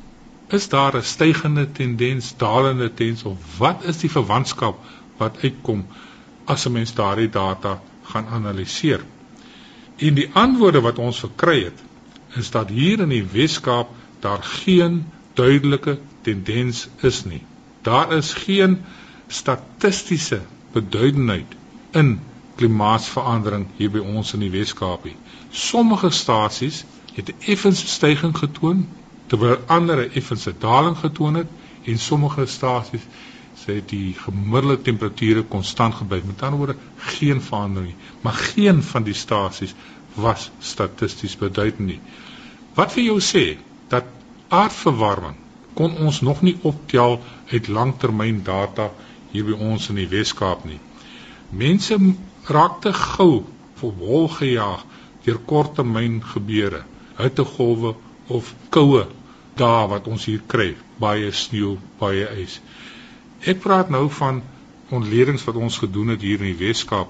Is 0.47 0.69
daar 0.69 0.95
'n 0.97 1.03
stygende 1.03 1.71
tendens, 1.71 2.33
dalende 2.37 2.93
tendens 2.93 3.23
of 3.23 3.57
wat 3.57 3.83
is 3.83 3.97
die 3.97 4.11
verwantskap 4.11 4.79
wat 5.17 5.37
uitkom 5.43 5.85
as 6.45 6.65
'n 6.65 6.71
mens 6.71 6.93
daardie 6.93 7.29
data 7.29 7.81
gaan 8.03 8.27
analiseer? 8.27 9.01
En 9.97 10.13
die 10.13 10.29
antwoorde 10.33 10.81
wat 10.81 10.97
ons 10.97 11.19
verkry 11.19 11.63
het 11.63 11.83
is 12.35 12.51
dat 12.51 12.69
hier 12.69 12.99
in 12.99 13.09
die 13.09 13.25
Weskaap 13.31 13.89
daar 14.19 14.43
geen 14.43 15.05
duidelike 15.33 15.99
tendens 16.21 16.87
is 17.01 17.23
nie. 17.25 17.43
Daar 17.81 18.13
is 18.13 18.33
geen 18.33 18.81
statistiese 19.27 20.41
beduidendheid 20.71 21.55
in 21.91 22.19
klimaatsverandering 22.55 23.67
hier 23.77 23.91
by 23.91 23.99
ons 23.99 24.33
in 24.33 24.39
die 24.39 24.51
Wes-Kaapie. 24.51 25.15
Sommige 25.51 26.09
stasies 26.09 26.83
het 27.15 27.29
'n 27.29 27.51
effense 27.51 27.87
stygings 27.87 28.39
getoon 28.39 28.87
terwyl 29.27 29.57
ander 29.67 29.97
'n 29.97 30.11
effense 30.13 30.53
daling 30.57 30.97
getoon 30.97 31.33
het 31.33 31.47
en 31.83 31.97
sommige 31.97 32.45
stasies 32.45 33.05
sê 33.61 33.81
die 33.85 34.13
gemiddelde 34.13 34.81
temperature 34.81 35.43
konstant 35.43 35.93
gebly. 35.93 36.21
Met 36.25 36.41
ander 36.41 36.57
woorde 36.57 36.75
geen 36.97 37.41
verandering 37.41 37.93
nie, 37.93 37.99
maar 38.21 38.33
geen 38.33 38.83
van 38.83 39.03
die 39.03 39.13
stasies 39.13 39.73
was 40.13 40.49
statisties 40.59 41.37
beduidend 41.37 41.87
nie. 41.87 41.99
Wat 42.73 42.93
vir 42.93 43.03
jou 43.03 43.19
sê 43.19 43.57
dat 43.87 44.05
aardverwarming 44.47 45.35
kon 45.73 45.97
ons 45.97 46.21
nog 46.21 46.41
nie 46.41 46.57
optel 46.61 47.21
uit 47.51 47.67
langtermyn 47.67 48.43
data 48.43 48.89
hier 49.31 49.47
by 49.47 49.55
ons 49.71 49.89
in 49.89 49.99
die 50.01 50.09
Wes-Kaap 50.11 50.65
nie. 50.67 50.79
Mense 51.49 51.97
raak 52.47 52.81
te 52.83 52.93
gou 52.93 53.43
vir 53.79 53.93
hol 53.99 54.27
gejaag 54.35 54.83
deur 55.25 55.39
korttermyn 55.47 56.19
gebeure, 56.33 56.83
hittegolwe 57.17 57.95
of 58.27 58.53
koue 58.69 59.05
dae 59.59 59.87
wat 59.91 60.07
ons 60.07 60.25
hier 60.25 60.41
kry, 60.47 60.75
baie 60.99 61.31
sneeu, 61.31 61.77
baie 61.99 62.27
ys. 62.43 62.59
Ek 63.41 63.61
praat 63.63 63.89
nou 63.89 64.07
van 64.19 64.41
ontledings 64.91 65.43
wat 65.47 65.57
ons 65.59 65.79
gedoen 65.81 66.13
het 66.15 66.21
hier 66.21 66.41
in 66.41 66.51
die 66.51 66.59
Weskaap. 66.67 67.09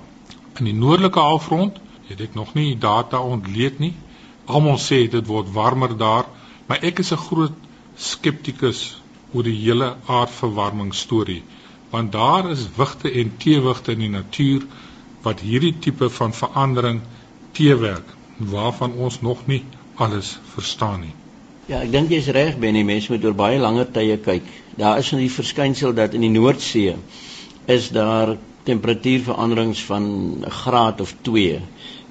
In 0.59 0.67
die 0.69 0.77
noordelike 0.77 1.19
halfrond 1.19 1.79
het 2.09 2.21
ek 2.21 2.35
nog 2.35 2.53
nie 2.57 2.75
data 2.77 3.21
ontleed 3.21 3.79
nie. 3.79 3.93
Almal 4.45 4.79
sê 4.81 5.05
dit 5.11 5.27
word 5.27 5.51
warmer 5.55 5.95
daar, 5.97 6.27
maar 6.67 6.83
ek 6.83 6.99
is 6.99 7.11
'n 7.13 7.25
groot 7.27 7.57
skeptikus 7.95 9.01
oor 9.33 9.43
die 9.43 9.55
hele 9.55 9.95
aardverwarming 10.07 10.93
storie, 10.93 11.43
want 11.91 12.11
daar 12.11 12.49
is 12.51 12.67
wigte 12.75 13.11
en 13.11 13.37
teewigte 13.37 13.91
in 13.91 13.99
die 13.99 14.09
natuur 14.09 14.65
wat 15.21 15.39
hierdie 15.39 15.75
tipe 15.79 16.09
van 16.09 16.33
verandering 16.33 17.01
teewerk 17.51 18.15
waarvan 18.37 18.93
ons 18.93 19.21
nog 19.21 19.47
nie 19.47 19.63
alles 20.01 20.39
verstaan 20.53 20.99
nie. 21.05 21.15
Ja, 21.69 21.79
ek 21.85 21.91
dink 21.93 22.09
jy's 22.09 22.27
reg, 22.33 22.57
Benny, 22.59 22.81
mense 22.83 23.11
moet 23.13 23.25
oor 23.25 23.35
baie 23.37 23.59
langer 23.61 23.85
tye 23.95 24.17
kyk. 24.17 24.47
Daar 24.77 24.97
is 24.99 25.11
'n 25.13 25.29
verskynsel 25.29 25.93
dat 25.93 26.13
in 26.13 26.21
die 26.21 26.33
Noordsee 26.33 26.95
is 27.67 27.89
daar 27.89 28.37
temperatuurveranderings 28.63 29.83
van 29.85 30.03
'n 30.45 30.49
graad 30.49 31.01
of 31.01 31.13
2 31.21 31.61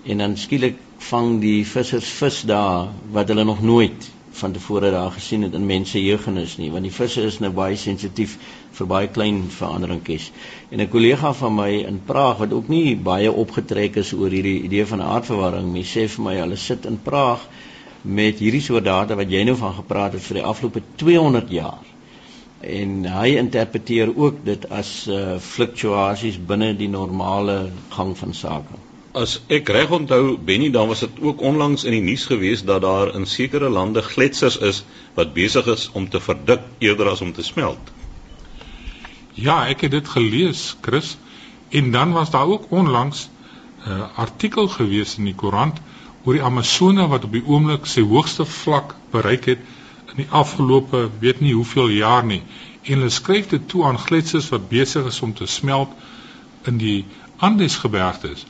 en 0.05 0.19
dan 0.19 0.37
skielik 0.37 0.79
vang 1.11 1.41
die 1.41 1.67
vissers 1.67 2.09
vis 2.21 2.43
daar 2.43 2.89
wat 3.13 3.29
hulle 3.29 3.45
nog 3.45 3.63
nooit 3.63 4.11
van 4.41 4.53
tevore 4.53 4.91
daar 4.91 5.11
gesien 5.11 5.43
het 5.43 5.55
in 5.55 5.67
mense 5.67 6.03
jeugennis 6.03 6.57
nie 6.57 6.71
want 6.71 6.83
die 6.83 6.93
visse 6.95 7.23
is 7.23 7.39
nou 7.39 7.51
baie 7.53 7.77
sensitief 7.77 8.37
vir 8.79 8.87
baie 8.87 9.09
klein 9.09 9.43
veranderingkies. 9.51 10.31
En 10.71 10.81
'n 10.81 10.89
kollega 10.89 11.33
van 11.33 11.55
my 11.55 11.71
in 11.71 12.01
Praag 12.05 12.37
wat 12.37 12.53
ook 12.53 12.69
nie 12.69 12.97
baie 12.97 13.33
opgetrek 13.33 13.97
is 13.97 14.13
oor 14.13 14.31
hierdie 14.31 14.63
idee 14.63 14.87
van 14.87 15.03
aardverwarming 15.03 15.73
nie, 15.73 15.85
sê 15.85 16.09
vir 16.09 16.25
my 16.25 16.37
hulle 16.37 16.57
sit 16.57 16.87
in 16.87 17.01
Praag 17.03 17.49
met 18.03 18.39
hierdie 18.41 18.63
soort 18.65 18.85
data 18.85 19.17
wat 19.19 19.31
jy 19.31 19.43
nou 19.45 19.57
van 19.61 19.75
gepraat 19.77 20.17
het 20.17 20.25
vir 20.25 20.41
die 20.41 20.45
afgelope 20.47 20.83
200 21.03 21.51
jaar. 21.53 21.83
En 22.61 23.05
hy 23.09 23.35
interpreteer 23.41 24.13
ook 24.17 24.45
dit 24.45 24.67
as 24.71 25.09
uh, 25.09 25.39
fluktuasies 25.41 26.39
binne 26.47 26.75
die 26.77 26.89
normale 26.89 27.71
gang 27.97 28.17
van 28.19 28.35
sake. 28.37 28.81
As 29.17 29.41
ek 29.51 29.69
reg 29.75 29.91
onthou, 29.91 30.37
Benny, 30.39 30.69
dan 30.71 30.87
was 30.89 31.01
dit 31.03 31.17
ook 31.21 31.41
onlangs 31.43 31.85
in 31.85 31.97
die 31.97 32.05
nuus 32.05 32.29
gewees 32.31 32.63
dat 32.65 32.85
daar 32.85 33.15
in 33.17 33.27
sekere 33.27 33.69
lande 33.69 34.03
gletsers 34.07 34.59
is 34.59 34.85
wat 35.17 35.33
besig 35.35 35.67
is 35.67 35.89
om 35.93 36.09
te 36.09 36.21
verdik 36.21 36.63
eerder 36.79 37.11
as 37.11 37.21
om 37.21 37.33
te 37.33 37.43
smelt. 37.43 37.91
Ja, 39.35 39.65
ek 39.67 39.83
het 39.89 39.97
dit 39.97 40.09
gelees, 40.09 40.77
Chris. 40.85 41.17
En 41.71 41.91
dan 41.91 42.13
was 42.13 42.31
daar 42.31 42.47
ook 42.47 42.71
onlangs 42.71 43.29
'n 43.87 43.91
uh, 43.91 44.07
artikel 44.15 44.69
gewees 44.69 45.17
in 45.19 45.25
die 45.25 45.35
koerant 45.35 45.81
oor 46.25 46.37
die 46.37 46.45
Amazone 46.45 47.07
wat 47.09 47.25
op 47.25 47.33
die 47.33 47.45
oomblik 47.47 47.87
sy 47.89 48.03
hoogste 48.05 48.45
vlak 48.45 48.95
bereik 49.13 49.49
het 49.49 49.63
in 50.13 50.23
die 50.23 50.31
afgelope 50.31 51.07
weet 51.21 51.41
nie 51.41 51.55
hoeveel 51.55 51.89
jaar 51.97 52.25
nie. 52.27 52.43
En 52.83 52.99
hulle 52.99 53.11
skryf 53.15 53.49
dit 53.53 53.69
toe 53.69 53.85
aan 53.89 53.99
gletsers 53.99 54.49
wat 54.53 54.69
besig 54.69 55.07
is 55.07 55.21
om 55.23 55.35
te 55.35 55.47
smelt 55.47 55.93
in 56.69 56.81
die 56.81 57.05
Andesgebergtes. 57.39 58.45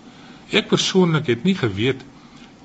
Ek 0.51 0.71
persoonlik 0.71 1.29
het 1.31 1.45
nie 1.47 1.55
geweet 1.55 2.03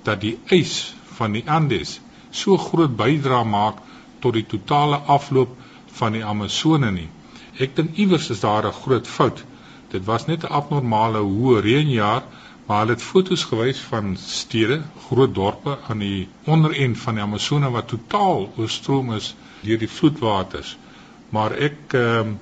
dat 0.06 0.22
die 0.22 0.38
ys 0.54 0.94
van 1.18 1.36
die 1.38 1.44
Andes 1.46 2.00
so 2.32 2.58
groot 2.58 2.96
bydra 2.98 3.44
maak 3.44 3.82
tot 4.24 4.34
die 4.34 4.46
totale 4.50 4.98
afloop 5.18 5.54
van 6.00 6.18
die 6.18 6.24
Amazone 6.26 6.90
nie. 6.92 7.10
Ek 7.62 7.76
dink 7.78 8.00
iewers 8.02 8.30
is 8.34 8.42
daar 8.42 8.66
'n 8.68 8.80
groot 8.82 9.08
fout. 9.08 9.44
Dit 9.92 10.06
was 10.06 10.26
net 10.26 10.44
'n 10.44 10.54
abnormale 10.60 11.20
hoë 11.20 11.62
reënjaar, 11.62 12.24
maar 12.66 12.80
hulle 12.80 12.96
het 12.96 13.04
foto's 13.04 13.44
gewys 13.44 13.80
van 13.90 14.16
stede, 14.18 14.82
groot 15.08 15.34
dorpe 15.36 15.78
aan 15.88 16.02
die 16.02 16.28
onderend 16.44 16.98
van 16.98 17.18
die 17.18 17.24
Amazone 17.24 17.70
wat 17.70 17.88
totaal 17.88 18.50
oorstroom 18.58 19.14
is 19.14 19.36
deur 19.62 19.78
die 19.82 19.90
vloedwaters. 19.90 20.78
Maar 21.30 21.58
ek 21.70 21.94
ehm 21.94 22.36
uh, 22.36 22.42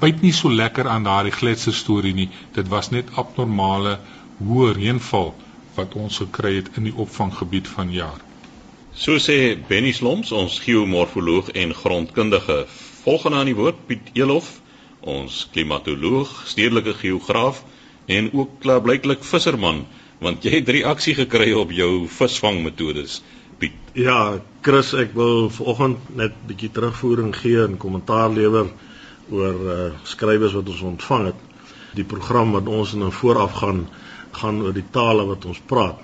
byt 0.00 0.24
nie 0.24 0.32
so 0.34 0.50
lekker 0.50 0.88
aan 0.90 1.04
daardie 1.06 1.32
gletser 1.32 1.74
storie 1.74 2.14
nie. 2.14 2.28
Dit 2.52 2.68
was 2.68 2.88
net 2.90 3.12
abnormale 3.14 3.98
hoë 4.42 4.72
reënval 4.74 5.30
wat 5.76 5.94
ons 5.94 6.18
gekry 6.18 6.56
het 6.56 6.72
in 6.80 6.88
die 6.88 6.94
opvanggebied 7.04 7.68
van 7.68 7.92
jaar. 7.94 8.18
So 8.98 9.20
sê 9.22 9.54
Benny 9.68 9.92
Sloms, 9.94 10.32
ons 10.32 10.58
geomorfoloog 10.64 11.52
en 11.54 11.74
grondkundige. 11.74 12.64
Volgende 13.04 13.38
aan 13.38 13.52
die 13.52 13.54
woord 13.54 13.86
Piet 13.86 14.10
Elof, 14.18 14.48
ons 15.00 15.44
klimatoloog, 15.52 16.32
stedelike 16.50 16.96
geograaf 16.98 17.62
en 18.08 18.30
ook 18.32 18.58
klaarblyklik 18.64 19.24
visserman, 19.24 19.84
want 20.24 20.44
jy 20.44 20.58
het 20.58 20.70
reaksie 20.72 21.14
gekry 21.18 21.52
op 21.52 21.72
jou 21.74 22.06
visvangmetodes. 22.10 23.20
Piet. 23.58 23.74
Ja, 23.98 24.38
Chris, 24.62 24.92
ek 24.94 25.12
wil 25.18 25.50
vanoggend 25.50 26.10
net 26.16 26.32
'n 26.32 26.46
bietjie 26.46 26.70
terugvoering 26.70 27.34
gee 27.36 27.62
en 27.62 27.76
kommentaar 27.76 28.30
lewer 28.30 28.70
oor 29.30 29.56
uh, 29.72 29.90
skrywers 30.02 30.54
wat 30.54 30.68
ons 30.68 30.80
ontvang 30.80 31.26
het. 31.26 31.40
Die 31.94 32.04
program 32.04 32.52
wat 32.52 32.68
ons 32.68 32.94
in 32.94 33.10
vooraf 33.12 33.52
gaan 33.60 33.88
gaan 34.32 34.62
oor 34.62 34.72
die 34.72 34.86
tale 34.90 35.24
wat 35.26 35.44
ons 35.44 35.60
praat. 35.66 35.98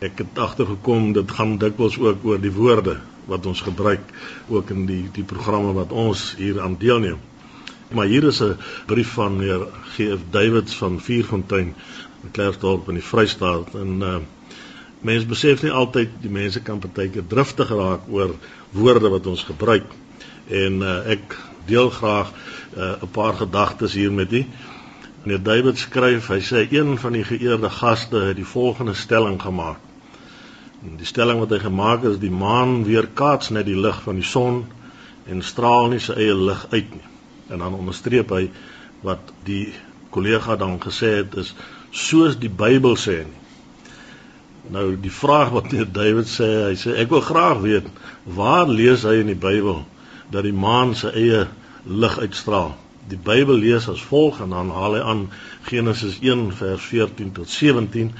Ek 0.00 0.18
het 0.18 0.38
agtergekom 0.38 1.12
dit 1.12 1.30
gaan 1.30 1.58
dikwels 1.58 1.98
ook 1.98 2.24
oor 2.24 2.40
die 2.40 2.52
woorde 2.52 2.96
wat 3.26 3.46
ons 3.46 3.60
gebruik 3.60 4.02
ook 4.48 4.70
in 4.70 4.86
die 4.86 5.04
die 5.12 5.24
programme 5.24 5.72
wat 5.76 5.92
ons 5.92 6.34
hier 6.38 6.60
aan 6.62 6.76
deelneem. 6.78 7.18
Maar 7.88 8.06
hier 8.06 8.24
is 8.24 8.40
'n 8.42 8.56
brief 8.86 9.12
van 9.12 9.36
meneer 9.36 9.66
GF 9.94 10.20
Davids 10.30 10.74
van 10.74 11.00
Vierfontein 11.00 11.74
in 12.22 12.30
Klerksdorp 12.30 12.88
in 12.88 12.94
die 12.94 13.02
Vrystaat 13.02 13.74
en 13.74 14.00
uh 14.00 14.16
mense 15.00 15.26
besef 15.26 15.62
nie 15.62 15.70
altyd 15.70 16.08
die 16.20 16.30
mense 16.30 16.62
kan 16.62 16.78
partykeer 16.78 17.26
driftig 17.26 17.68
raak 17.68 18.08
oor 18.10 18.34
woorde 18.70 19.08
wat 19.08 19.26
ons 19.26 19.44
gebruik. 19.44 19.86
En 20.48 20.82
uh 20.82 20.96
ek 21.14 21.38
deel 21.66 21.90
graag 21.90 22.32
uh 22.76 22.92
'n 23.02 23.10
paar 23.10 23.34
gedagtes 23.34 23.92
hier 23.92 24.12
met 24.12 24.32
u. 24.32 24.44
Meneer 25.22 25.42
David 25.42 25.78
skryf, 25.78 26.28
hy 26.28 26.40
sê 26.40 26.66
een 26.70 26.98
van 26.98 27.12
die 27.12 27.24
geëerde 27.24 27.70
gaste 27.70 28.16
het 28.16 28.36
die 28.36 28.52
volgende 28.54 28.94
stelling 28.94 29.42
gemaak. 29.42 29.78
En 30.82 30.96
die 30.96 31.06
stelling 31.06 31.38
wat 31.38 31.50
hy 31.50 31.58
gemaak 31.58 32.02
het 32.02 32.12
is 32.12 32.18
die 32.18 32.30
maan 32.30 32.84
weerkaats 32.84 33.50
net 33.50 33.66
die 33.66 33.80
lig 33.80 34.02
van 34.02 34.14
die 34.14 34.30
son 34.36 34.64
en 35.26 35.42
straal 35.42 35.88
nie 35.88 35.98
sy 36.00 36.12
eie 36.12 36.34
lig 36.34 36.66
uit 36.70 36.94
nie 36.94 37.15
en 37.48 37.58
dan 37.62 37.74
onderstreep 37.74 38.32
hy 38.34 38.46
wat 39.06 39.32
die 39.46 39.72
kollega 40.14 40.56
dan 40.56 40.78
gesê 40.82 41.18
het 41.20 41.34
is 41.42 41.52
soos 41.90 42.38
die 42.40 42.52
Bybel 42.52 42.96
sê 43.00 43.22
nie. 43.24 43.42
Nou 44.74 44.86
die 44.98 45.12
vraag 45.12 45.52
wat 45.54 45.70
meneer 45.70 45.90
David 45.94 46.26
sê, 46.30 46.48
hy 46.66 46.74
sê 46.78 46.96
ek 47.02 47.12
wil 47.14 47.22
graag 47.22 47.60
weet 47.62 47.86
waar 48.38 48.66
lees 48.66 49.04
hy 49.06 49.20
in 49.22 49.30
die 49.30 49.38
Bybel 49.38 49.84
dat 50.34 50.42
die 50.46 50.56
maan 50.56 50.96
sy 50.98 51.12
eie 51.14 51.44
lig 51.86 52.18
uitstraal? 52.18 52.74
Die 53.06 53.20
Bybel 53.28 53.60
lees 53.62 53.86
as 53.92 54.02
volg 54.02 54.40
en 54.42 54.50
dan 54.56 54.72
haal 54.74 54.98
hy 54.98 55.04
aan 55.12 55.22
Genesis 55.68 56.18
1 56.18 56.48
vers 56.58 56.88
14 56.90 57.30
tot 57.36 57.52
17 57.52 58.10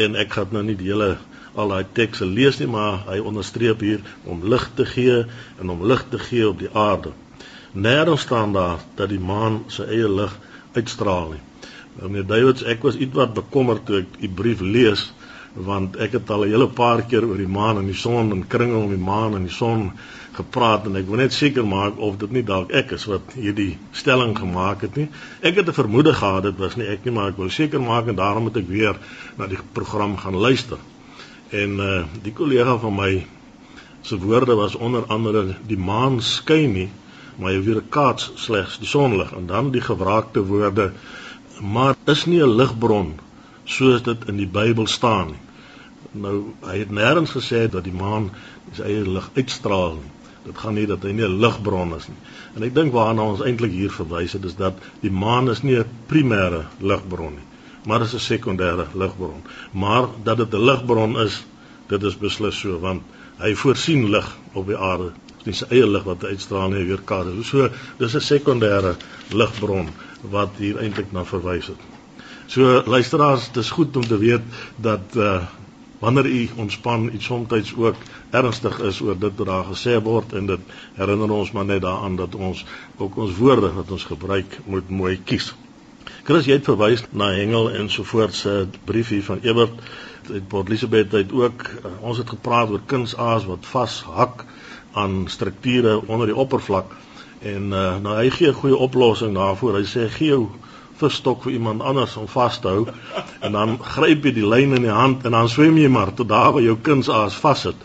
en 0.00 0.16
ek 0.16 0.38
gaan 0.38 0.56
nou 0.56 0.64
nie 0.64 0.78
die 0.80 0.88
hele 0.88 1.18
al 1.58 1.74
daai 1.74 1.84
tekste 1.92 2.24
lees 2.24 2.60
nie, 2.60 2.70
maar 2.70 3.02
hy 3.10 3.18
onderstreep 3.26 3.82
hier 3.84 4.00
om 4.24 4.44
lig 4.48 4.64
te 4.78 4.86
gee 4.88 5.24
en 5.60 5.72
om 5.74 5.82
lig 5.84 6.04
te 6.08 6.20
gee 6.30 6.48
op 6.48 6.62
die 6.62 6.70
aarde. 6.72 7.12
Nêrens 7.72 8.20
staan 8.20 8.52
daar 8.52 8.78
dat 8.94 9.08
die 9.08 9.20
maan 9.22 9.64
sy 9.70 9.84
eie 9.86 10.08
lig 10.10 10.32
uitstraal 10.74 11.28
nie. 11.36 11.42
Nou, 11.98 12.08
meneer 12.08 12.26
Davids, 12.26 12.64
ek 12.66 12.82
was 12.82 12.96
ietwat 12.98 13.34
bekommerd 13.34 13.84
toe 13.86 14.00
ek 14.02 14.16
die 14.22 14.30
brief 14.40 14.60
lees 14.60 15.10
want 15.54 15.96
ek 15.98 16.12
het 16.14 16.30
al 16.30 16.44
'n 16.44 16.50
hele 16.50 16.68
paar 16.68 17.02
keer 17.02 17.24
oor 17.26 17.38
die 17.38 17.50
maan 17.50 17.78
en 17.78 17.86
die 17.86 18.00
son 18.02 18.30
en 18.32 18.46
kringel 18.46 18.82
om 18.82 18.90
die 18.90 19.04
maan 19.04 19.34
en 19.34 19.46
die 19.46 19.54
son 19.54 19.90
gepraat 20.32 20.86
en 20.86 20.96
ek 20.96 21.06
wil 21.06 21.16
net 21.22 21.32
seker 21.32 21.66
maak 21.66 21.98
of 21.98 22.18
dit 22.18 22.30
nie 22.30 22.42
dalk 22.42 22.70
ek 22.70 22.92
is 22.92 23.06
wat 23.10 23.34
hierdie 23.34 23.78
stelling 23.92 24.36
gemaak 24.38 24.82
het 24.86 24.96
nie. 24.96 25.08
Ek 25.42 25.56
het 25.56 25.68
'n 25.68 25.72
vermoede 25.72 26.12
gehad 26.12 26.42
dit 26.42 26.58
was 26.58 26.76
nie 26.76 26.86
ek 26.86 27.04
nie, 27.04 27.12
maar 27.12 27.28
ek 27.28 27.36
wil 27.36 27.50
seker 27.50 27.80
maak 27.80 28.06
en 28.06 28.16
daarom 28.16 28.42
moet 28.42 28.56
ek 28.56 28.68
weer 28.68 28.96
na 29.38 29.46
die 29.46 29.58
program 29.72 30.16
gaan 30.16 30.34
luister. 30.34 30.78
En 31.50 31.78
uh 31.78 32.04
die 32.22 32.32
kollega 32.32 32.78
van 32.78 32.94
my 32.94 33.26
se 34.02 34.18
woorde 34.18 34.54
was 34.54 34.74
onder 34.74 35.04
andere 35.06 35.56
die 35.66 35.78
maan 35.78 36.22
skyn 36.22 36.72
nie 36.72 36.90
maar 37.40 37.52
jy 37.52 37.62
weer 37.64 37.82
kaats 37.88 38.30
slegs 38.36 38.78
die 38.78 38.88
sonlig 38.88 39.32
en 39.32 39.46
dan 39.46 39.70
die 39.72 39.84
gewraakte 39.84 40.44
woorde 40.44 40.92
maar 41.60 41.96
is 42.04 42.24
nie 42.26 42.42
'n 42.42 42.56
ligbron 42.56 43.18
soos 43.64 44.02
dit 44.02 44.28
in 44.28 44.36
die 44.36 44.48
Bybel 44.48 44.86
staan 44.86 45.26
nie. 45.26 45.42
Nou 46.12 46.54
hy 46.66 46.78
het 46.78 46.90
nêrens 46.90 47.32
gesê 47.36 47.68
dat 47.70 47.84
die 47.84 47.94
maan 47.94 48.30
sy 48.72 48.82
eie 48.82 49.04
lig 49.06 49.30
uitstraal 49.36 49.94
nie. 49.94 50.10
Dit 50.44 50.58
gaan 50.58 50.74
nie 50.74 50.86
dat 50.86 51.02
hy 51.02 51.12
nie 51.12 51.26
'n 51.26 51.40
ligbron 51.40 51.94
is 51.94 52.08
nie. 52.08 52.16
En 52.56 52.62
ek 52.62 52.74
dink 52.74 52.92
waarna 52.92 53.22
ons 53.22 53.42
eintlik 53.44 53.70
hier 53.70 53.90
verwys 53.90 54.32
het 54.32 54.44
is 54.44 54.56
dat 54.56 54.74
die 55.00 55.10
maan 55.10 55.50
is 55.50 55.62
nie 55.62 55.78
'n 55.78 55.86
primêre 56.06 56.64
ligbron 56.80 57.34
nie, 57.34 57.46
maar 57.86 58.02
is 58.02 58.14
'n 58.14 58.18
sekondêre 58.18 58.86
ligbron. 58.94 59.42
Maar 59.72 60.08
dat 60.24 60.36
dit 60.36 60.54
'n 60.54 60.64
ligbron 60.64 61.18
is, 61.20 61.44
dit 61.88 62.02
is 62.02 62.18
beslis 62.18 62.58
so 62.58 62.78
want 62.78 63.02
hy 63.38 63.54
voorsien 63.54 64.10
lig 64.10 64.36
op 64.52 64.66
die 64.66 64.76
aarde 64.76 65.12
nie 65.46 65.54
sy 65.56 65.68
eie 65.70 65.86
lig 65.86 66.04
wat 66.04 66.24
uitstraal 66.24 66.74
nie 66.74 66.84
weer 66.88 67.02
kar. 67.04 67.26
So 67.44 67.68
dis 67.98 68.14
'n 68.14 68.20
sekondêre 68.20 68.96
ligbron 69.32 69.88
wat 70.30 70.58
hier 70.58 70.78
eintlik 70.78 71.12
na 71.12 71.24
verwys 71.24 71.66
het. 71.66 71.80
So 72.46 72.82
luisteraars, 72.86 73.52
dis 73.52 73.70
goed 73.70 73.96
om 73.96 74.06
te 74.06 74.18
weet 74.18 74.42
dat 74.76 75.16
uh 75.16 75.42
wanneer 76.00 76.26
u 76.26 76.48
ontspan, 76.56 77.10
iets 77.12 77.24
soms 77.24 77.74
ook 77.76 77.96
ernstig 78.30 78.78
is 78.78 79.00
oor 79.00 79.18
dit 79.18 79.36
wat 79.36 79.46
daar 79.46 79.64
gesê 79.64 80.02
word 80.02 80.32
en 80.32 80.46
dit 80.46 80.60
herinner 80.94 81.30
ons 81.30 81.50
maar 81.52 81.64
net 81.64 81.82
daaraan 81.82 82.16
dat 82.16 82.34
ons 82.34 82.64
ook 82.96 83.16
ons 83.16 83.36
woorde 83.36 83.72
wat 83.72 83.90
ons 83.90 84.04
gebruik 84.04 84.58
moet 84.64 84.88
mooi 84.88 85.20
kies. 85.24 85.54
Chris, 86.24 86.46
jy 86.46 86.56
het 86.56 86.64
verwys 86.64 87.04
na 87.10 87.30
Hengel 87.36 87.70
en 87.70 87.90
so 87.90 88.04
voort 88.04 88.34
se 88.34 88.66
brief 88.84 89.08
hier 89.08 89.22
van 89.22 89.38
Ewert 89.42 89.76
uit 90.30 90.48
Port 90.48 90.68
Elizabeth 90.68 91.12
het 91.12 91.32
ook 91.32 91.62
uh, 91.68 91.92
ons 92.00 92.18
het 92.18 92.28
gepraat 92.28 92.70
oor 92.70 92.82
kunsaas 92.86 93.44
wat 93.48 93.66
vashak 93.66 94.44
aan 94.92 95.28
strukture 95.28 96.00
onder 96.06 96.26
die 96.26 96.36
oppervlak 96.36 96.92
en 97.40 97.72
uh, 97.72 97.96
nou 98.02 98.16
hy 98.16 98.30
gee 98.30 98.48
'n 98.48 98.60
goeie 98.60 98.76
oplossing 98.76 99.34
daarvoor. 99.34 99.78
Hy 99.80 99.86
sê 99.88 100.08
gee 100.12 100.28
jou 100.28 100.48
visstok 101.00 101.42
vir 101.42 101.52
iemand 101.52 101.82
anders 101.82 102.16
om 102.16 102.28
vas 102.28 102.58
te 102.60 102.68
hou 102.68 102.86
en 103.44 103.52
dan 103.52 103.78
gryp 103.78 104.24
jy 104.24 104.32
die 104.32 104.46
lyn 104.46 104.76
in 104.76 104.82
die 104.82 104.96
hand 104.96 105.24
en 105.24 105.32
dan 105.32 105.48
swem 105.48 105.78
jy 105.78 105.88
maar 105.88 106.12
tot 106.14 106.28
daar 106.28 106.52
waar 106.52 106.62
jou 106.62 106.76
kunsaas 106.76 107.34
vassit. 107.34 107.76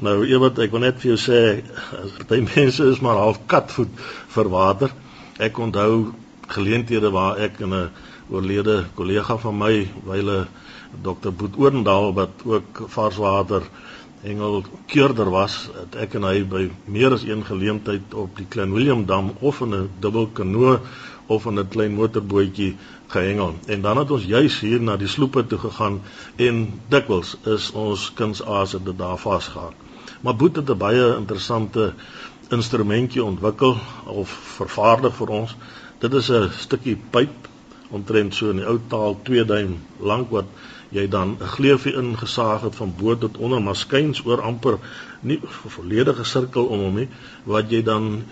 Nou 0.00 0.26
ewig 0.26 0.58
ek 0.58 0.70
wil 0.70 0.84
net 0.84 1.00
vir 1.00 1.14
jou 1.14 1.18
sê 1.18 1.40
baie 2.28 2.44
mense 2.44 2.84
is 2.84 3.00
maar 3.00 3.16
half 3.16 3.40
katvoet 3.46 3.94
vir 4.34 4.48
water. 4.48 4.92
Ek 5.38 5.58
onthou 5.58 6.12
geleenthede 6.48 7.10
waar 7.10 7.38
ek 7.38 7.60
in 7.60 7.74
'n 7.74 7.90
oorlede 8.28 8.84
kollega 8.94 9.38
van 9.38 9.58
my, 9.58 9.88
wyle 10.04 10.46
Dr. 11.02 11.30
Boet 11.32 11.56
Oorendal 11.56 12.12
wat 12.14 12.44
ook 12.44 12.84
varswater 12.88 13.62
Engel 14.22 14.64
keurder 14.86 15.30
was, 15.30 15.68
het 15.74 15.94
ek 16.02 16.16
en 16.18 16.24
hy 16.26 16.42
by 16.42 16.64
meer 16.90 17.14
as 17.14 17.22
een 17.22 17.44
geleentheid 17.46 18.14
op 18.18 18.34
die 18.36 18.46
Klein 18.50 18.72
Willem 18.74 19.04
Dam 19.06 19.30
of 19.40 19.60
in 19.62 19.74
'n 19.74 19.90
dubbel 20.00 20.26
kanoe 20.34 20.80
of 21.26 21.46
in 21.46 21.58
'n 21.58 21.68
klein 21.68 21.94
motorbootjie 21.94 22.76
gehengel. 23.06 23.54
En 23.66 23.82
dan 23.82 23.98
het 23.98 24.10
ons 24.10 24.24
juis 24.24 24.60
hier 24.60 24.80
na 24.80 24.96
die 24.96 25.08
sloepe 25.08 25.46
toe 25.46 25.58
gegaan 25.58 26.00
en 26.36 26.80
dikwels 26.88 27.36
is 27.44 27.70
ons 27.70 28.12
kunsase 28.14 28.82
dit 28.82 28.98
daar 28.98 29.18
vasgehak. 29.18 29.74
Maar 30.20 30.36
Boet 30.36 30.56
het 30.56 30.70
'n 30.70 30.78
baie 30.78 31.16
interessante 31.16 31.94
instrumentjie 32.50 33.24
ontwikkel 33.24 33.76
of 34.06 34.30
vervaardig 34.56 35.14
vir 35.14 35.28
ons. 35.28 35.56
Dit 35.98 36.14
is 36.14 36.30
'n 36.30 36.50
stukkie 36.50 36.98
pyp 37.10 37.48
omtrent 37.90 38.34
so 38.34 38.50
in 38.50 38.56
die 38.56 38.66
ou 38.66 38.78
taal 38.88 39.16
2 39.22 39.44
duim 39.44 39.78
lank 40.00 40.30
wat 40.30 40.44
jy 40.96 41.08
dan 41.08 41.36
'n 41.40 41.48
gleufie 41.54 41.94
ingesaag 41.94 42.60
het 42.60 42.76
van 42.76 42.94
bo 42.98 43.16
tot 43.18 43.36
onder 43.36 43.62
maar 43.62 43.76
skuins 43.76 44.24
oor 44.24 44.42
amper 44.42 44.78
nie 45.20 45.40
volledige 45.66 46.24
sirkel 46.24 46.64
om 46.66 46.80
hom 46.80 46.94
nie 46.94 47.08
wat 47.44 47.70
jy 47.70 47.82
dan 47.82 48.24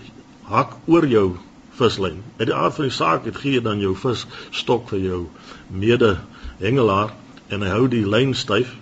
hak 0.43 0.77
oor 0.87 1.07
jou 1.07 1.37
vislyn. 1.79 2.23
Uit 2.37 2.49
die 2.49 2.55
aard 2.55 2.75
van 2.75 2.85
die 2.85 2.95
saak 2.95 3.25
het 3.25 3.37
gee 3.37 3.53
jy 3.53 3.63
dan 3.63 3.81
jou 3.81 3.95
vis 3.95 4.27
stok 4.51 4.89
vir 4.89 4.99
jou 4.99 5.27
mede 5.69 6.19
hengelaar 6.59 7.13
en 7.49 7.63
hy 7.63 7.69
hou 7.69 7.89
die 7.89 8.07
lyn 8.07 8.35
styf 8.35 8.73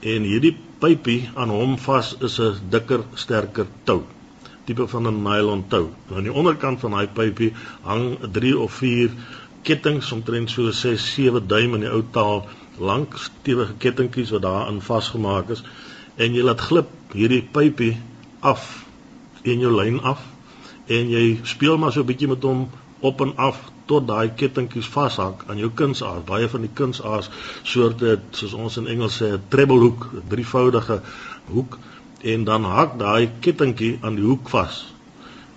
en 0.00 0.22
hierdie 0.22 0.56
pypie 0.78 1.30
aan 1.34 1.50
hom 1.50 1.78
vas 1.78 2.16
is 2.20 2.38
'n 2.40 2.70
dikker 2.70 3.02
sterker 3.14 3.66
tou 3.84 4.04
tipe 4.68 4.86
van 4.88 5.06
'n 5.08 5.22
nylon 5.22 5.64
tou. 5.68 5.90
Nou 6.06 6.16
aan 6.16 6.28
die 6.28 6.32
onderkant 6.32 6.80
van 6.80 6.90
daai 6.90 7.08
pypie 7.08 7.52
hang 7.82 8.18
3 8.32 8.58
of 8.58 8.72
4 8.72 9.10
kettinge 9.62 10.14
omtrent 10.14 10.50
so 10.50 10.70
6 10.70 11.14
7 11.14 11.46
duim 11.46 11.74
in 11.74 11.80
die 11.80 11.90
ou 11.90 12.02
taal 12.10 12.46
lank 12.80 13.18
stewige 13.18 13.74
kettingkies 13.78 14.30
wat 14.30 14.42
daarin 14.42 14.80
vasgemaak 14.80 15.50
is 15.50 15.62
en 16.16 16.34
jy 16.34 16.42
laat 16.42 16.60
glip 16.60 16.90
hierdie 17.14 17.42
pypie 17.42 17.96
af 18.40 18.84
in 19.42 19.60
jou 19.64 19.72
lyn 19.74 20.00
af 20.00 20.22
en 20.88 21.10
jy 21.10 21.40
speel 21.44 21.78
maar 21.78 21.92
so 21.92 22.00
'n 22.00 22.10
bietjie 22.10 22.28
met 22.28 22.42
hom 22.42 22.68
op 23.00 23.20
en 23.20 23.36
af 23.36 23.58
tot 23.86 24.06
daai 24.06 24.28
kettingkies 24.40 24.88
vashak 24.94 25.44
aan 25.48 25.58
jou 25.58 25.70
kunsaas. 25.80 26.24
Baie 26.24 26.48
van 26.48 26.64
die 26.66 26.74
kunsaas 26.80 27.30
soorte 27.62 28.20
soos 28.30 28.54
ons 28.54 28.76
in 28.76 28.86
Engels 28.94 29.20
sê 29.20 29.32
'n 29.32 29.42
treble 29.48 29.80
hoek 29.84 30.08
'n 30.12 30.28
drievoudige 30.28 31.00
hoek 31.52 31.78
en 32.22 32.44
dan 32.44 32.64
hak 32.64 32.98
daai 32.98 33.30
kettingkie 33.40 33.98
aan 34.02 34.14
die 34.14 34.24
hoek 34.24 34.48
vas. 34.48 34.86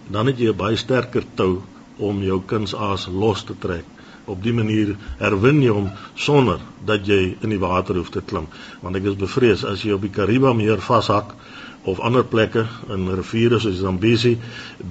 Dan 0.07 0.27
het 0.27 0.37
jy 0.39 0.49
'n 0.51 0.61
baie 0.63 0.75
sterker 0.75 1.25
tou 1.35 1.61
om 1.97 2.23
jou 2.23 2.41
kunsaas 2.45 3.07
los 3.07 3.43
te 3.43 3.55
trek 3.59 3.90
op 4.25 4.43
die 4.43 4.53
manier 4.53 4.95
herwin 5.19 5.61
jy 5.63 5.73
hom 5.73 5.89
sonder 6.15 6.61
dat 6.85 7.07
jy 7.07 7.37
in 7.41 7.53
die 7.53 7.61
water 7.61 7.97
hoef 7.97 8.11
te 8.13 8.21
klim. 8.21 8.47
Want 8.81 8.99
ek 8.99 9.09
is 9.11 9.19
bevrees 9.19 9.65
as 9.67 9.85
jy 9.85 9.95
op 9.95 10.05
die 10.05 10.13
Kariba 10.13 10.53
meer 10.57 10.81
vashak 10.83 11.33
of 11.89 11.99
ander 11.99 12.23
plekke 12.23 12.67
in 12.93 13.07
riviere 13.17 13.59
soos 13.59 13.79
Zambesi 13.81 14.35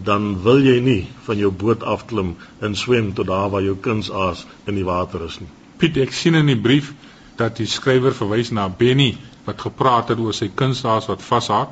dan 0.06 0.32
wil 0.42 0.58
jy 0.66 0.80
nie 0.82 1.02
van 1.26 1.38
jou 1.38 1.52
boot 1.54 1.86
afklim 1.86 2.34
en 2.60 2.74
swem 2.74 3.12
tot 3.14 3.30
daar 3.30 3.50
waar 3.50 3.62
jou 3.62 3.76
kunsaas 3.78 4.46
in 4.66 4.74
die 4.80 4.86
water 4.86 5.22
is 5.26 5.38
nie. 5.40 5.50
Piet 5.78 6.00
ek 6.02 6.12
sien 6.12 6.34
in 6.34 6.50
die 6.50 6.58
brief 6.58 6.92
dat 7.38 7.56
die 7.56 7.68
skrywer 7.70 8.16
verwys 8.16 8.50
na 8.50 8.68
Benny 8.68 9.14
wat 9.46 9.62
gepraat 9.62 10.10
het 10.12 10.18
oor 10.20 10.34
sy 10.36 10.50
kunsaas 10.54 11.06
wat 11.08 11.22
vashak. 11.24 11.70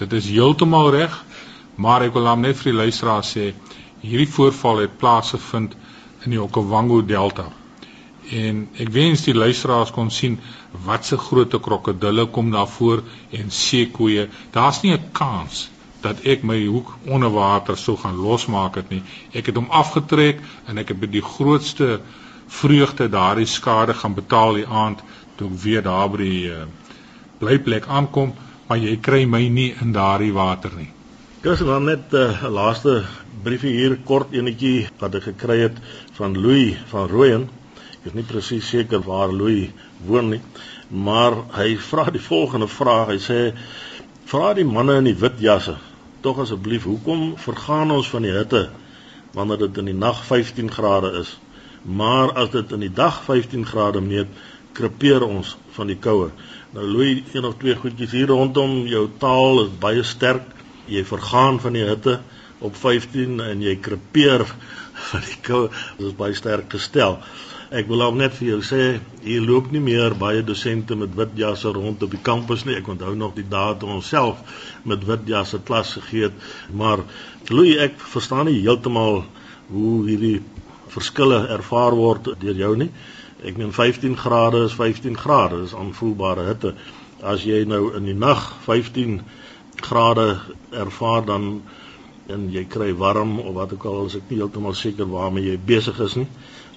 Dit 0.00 0.12
is 0.16 0.32
heeltemal 0.32 0.90
reg 0.92 1.14
maar 1.76 2.06
ek 2.06 2.14
wil 2.16 2.28
hom 2.30 2.44
net 2.44 2.56
vir 2.60 2.72
die 2.72 2.80
luisteraar 2.80 3.24
sê 3.26 3.50
hierdie 4.00 4.30
voorval 4.32 4.84
het 4.84 4.96
plaasgevind 5.00 5.76
in 6.26 6.34
die 6.34 6.42
Okavango 6.42 7.00
Delta. 7.06 7.46
En 8.34 8.64
ek 8.82 8.90
wens 8.94 9.22
die 9.22 9.34
luisteraars 9.34 9.92
kon 9.94 10.10
sien 10.10 10.38
wat 10.86 11.06
se 11.06 11.18
groot 11.18 11.54
krokodille 11.62 12.26
kom 12.34 12.50
daar 12.50 12.68
voor 12.68 13.04
en 13.30 13.50
seekoeie. 13.50 14.28
Daar's 14.50 14.82
nie 14.82 14.92
'n 14.92 15.10
kans 15.12 15.68
dat 16.02 16.20
ek 16.24 16.42
my 16.42 16.58
hoek 16.66 16.92
onder 17.06 17.30
water 17.30 17.76
sou 17.76 17.96
gaan 17.96 18.16
losmaak 18.16 18.74
het 18.74 18.90
nie. 18.90 19.02
Ek 19.32 19.46
het 19.46 19.54
hom 19.56 19.70
afgetrek 19.70 20.40
en 20.66 20.78
ek 20.78 20.88
het 20.88 21.00
by 21.00 21.06
die 21.06 21.22
grootste 21.22 22.00
vreugde 22.46 23.08
daardie 23.08 23.46
skade 23.46 23.94
gaan 23.94 24.14
betaal 24.14 24.54
die 24.54 24.66
aand 24.66 25.02
toe 25.36 25.48
ek 25.50 25.62
weer 25.62 25.82
daar 25.82 26.10
by 26.10 26.16
die 26.16 26.50
uh, 26.50 26.66
blyplek 27.38 27.86
aankom, 27.86 28.34
maar 28.68 28.78
jy 28.78 28.96
kry 28.96 29.24
my 29.24 29.48
nie 29.48 29.74
in 29.80 29.92
daardie 29.92 30.32
water 30.32 30.70
nie. 30.76 30.95
Dis 31.46 31.60
dan 31.62 31.84
net 31.86 32.10
eh, 32.10 32.42
'n 32.42 32.46
uh, 32.46 32.52
laaste 32.58 32.92
briefie 33.42 33.70
hier 33.70 33.92
kort 34.04 34.32
enetjie 34.34 34.88
wat 34.98 35.14
ek 35.14 35.26
gekry 35.28 35.58
het 35.60 35.76
van 36.16 36.34
Louis 36.34 36.74
van 36.90 37.06
Rooyen. 37.06 37.44
Ek 38.00 38.08
is 38.10 38.16
nie 38.18 38.24
presies 38.26 38.66
seker 38.66 39.04
waar 39.06 39.30
Louis 39.30 39.70
woon 40.08 40.32
nie, 40.32 40.40
maar 40.90 41.36
hy 41.54 41.76
vra 41.90 42.10
die 42.10 42.24
volgende 42.24 42.66
vraag. 42.66 43.12
Hy 43.14 43.20
sê: 43.22 43.38
"Vra 44.26 44.54
die 44.58 44.66
manne 44.66 44.98
in 44.98 45.06
die 45.06 45.20
wit 45.22 45.38
jasse 45.38 45.76
tog 46.20 46.42
asseblief, 46.42 46.82
hoekom 46.90 47.36
vergaan 47.38 47.94
ons 47.94 48.10
van 48.10 48.26
die 48.26 48.34
hitte 48.34 48.64
wanneer 49.38 49.68
dit 49.68 49.78
in 49.78 49.92
die 49.92 50.00
nag 50.06 50.24
15 50.26 50.74
grade 50.74 51.14
is?" 51.22 51.36
maar 51.86 52.32
as 52.34 52.50
dit 52.50 52.72
in 52.72 52.80
die 52.82 52.92
dag 52.92 53.22
15 53.22 53.66
grade 53.66 54.00
meet, 54.00 54.26
krepeer 54.74 55.22
ons 55.22 55.54
van 55.78 55.86
die 55.86 55.96
koue. 55.96 56.32
Nou 56.74 56.84
Louis, 56.84 57.22
een 57.32 57.44
of 57.46 57.54
twee 57.62 57.78
goedjies 57.78 58.10
hier 58.10 58.26
rondom 58.34 58.80
jou 58.90 59.06
taal 59.22 59.62
is 59.62 59.70
baie 59.78 60.02
sterk. 60.02 60.55
Jy 60.88 61.02
vergaan 61.08 61.60
van 61.62 61.76
die 61.76 61.84
hitte 61.86 62.20
op 62.64 62.76
15 62.76 63.40
en 63.44 63.62
jy 63.62 63.76
krepeer 63.82 64.46
van 65.10 65.24
die 65.26 65.40
koue. 65.46 65.68
Dit 65.98 66.08
is 66.10 66.16
baie 66.18 66.36
sterk 66.38 66.70
gestel. 66.72 67.18
Ek 67.74 67.88
wil 67.90 68.04
ook 68.06 68.14
net 68.14 68.36
vir 68.38 68.46
jou 68.52 68.60
sê, 68.62 68.82
hier 69.24 69.42
loop 69.42 69.72
nie 69.74 69.82
meer 69.82 70.14
baie 70.14 70.44
dosente 70.46 70.94
met 70.94 71.16
wit 71.18 71.32
jasse 71.40 71.72
rond 71.74 72.02
op 72.06 72.12
die 72.14 72.22
kampus 72.22 72.62
nie. 72.64 72.76
Ek 72.78 72.86
onthou 72.88 73.14
nog 73.18 73.34
die 73.34 73.46
dae 73.50 73.74
toe 73.80 73.90
ons 73.96 74.10
self 74.14 74.62
met 74.86 75.02
wit 75.08 75.26
jasse 75.26 75.58
klas 75.66 75.96
gegee 75.98 76.28
het, 76.28 76.44
maar 76.70 77.02
Louis, 77.50 77.74
ek 77.82 77.98
verstaan 78.14 78.46
nie 78.46 78.60
heeltemal 78.60 79.24
hoe 79.72 79.94
hierdie 80.06 80.38
verskille 80.94 81.42
ervaar 81.56 81.96
word 81.98 82.30
deur 82.40 82.62
jou 82.62 82.72
nie. 82.78 82.92
Ek 83.46 83.58
meen 83.58 83.74
15 83.74 84.14
grade 84.16 84.62
is 84.68 84.76
15 84.78 85.18
grade, 85.18 85.58
dis 85.64 85.74
aanvoelbare 85.76 86.46
hitte. 86.46 86.76
As 87.26 87.42
jy 87.44 87.64
nou 87.66 87.90
in 87.98 88.06
die 88.06 88.16
nag 88.16 88.46
15 88.64 89.18
grade 89.82 90.38
ervaar 90.70 91.24
dan 91.24 91.62
en 92.26 92.48
jy 92.50 92.64
kry 92.64 92.92
warm 92.94 93.38
of 93.38 93.54
wat 93.54 93.72
ook 93.72 93.84
al, 93.84 94.06
is 94.06 94.16
ek 94.18 94.30
nie 94.30 94.40
heeltemal 94.40 94.74
seker 94.74 95.06
waarmee 95.10 95.52
jy 95.52 95.58
besig 95.66 96.00
is 96.02 96.16
nie, 96.18 96.26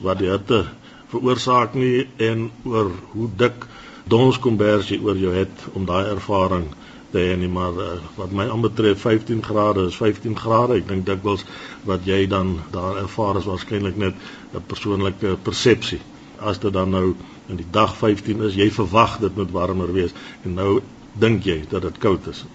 wat 0.05 0.19
die 0.21 0.29
hitte 0.29 0.65
veroorsaak 1.09 1.73
nie 1.73 2.05
en 2.21 2.49
oor 2.69 2.91
hoe 3.13 3.29
dik 3.37 3.65
donskombers 4.09 4.91
jy 4.93 4.99
oor 5.05 5.17
jou 5.17 5.33
het 5.33 5.65
om 5.73 5.87
daai 5.89 6.11
ervaring 6.11 6.67
te 7.13 7.23
hê 7.23 7.37
nie 7.41 7.49
maar 7.49 7.77
uh, 7.81 7.95
wat 8.17 8.33
my 8.37 8.45
aanbetref 8.53 9.01
15 9.01 9.41
grade 9.45 9.87
is 9.89 9.97
15 9.97 10.37
grade. 10.37 10.77
Ek 10.77 10.87
dink 10.89 11.07
dikwels 11.07 11.45
wat 11.89 12.05
jy 12.05 12.21
dan 12.29 12.59
daar 12.73 13.01
ervaar 13.01 13.41
is 13.41 13.49
waarskynlik 13.49 13.97
net 13.97 14.13
'n 14.53 14.63
persoonlike 14.69 15.37
persepsie 15.43 16.01
as 16.39 16.59
dit 16.59 16.73
dan 16.73 16.93
nou 16.93 17.15
in 17.49 17.57
die 17.57 17.71
dag 17.71 17.97
15 17.97 18.45
is 18.45 18.55
jy 18.55 18.69
verwag 18.71 19.17
dit 19.19 19.35
moet 19.35 19.51
warmer 19.51 19.93
wees. 19.93 20.13
En 20.45 20.53
nou 20.53 20.81
dink 21.13 21.43
jy 21.43 21.65
dat 21.69 21.81
dit 21.81 21.97
koud 21.97 22.27
is 22.27 22.45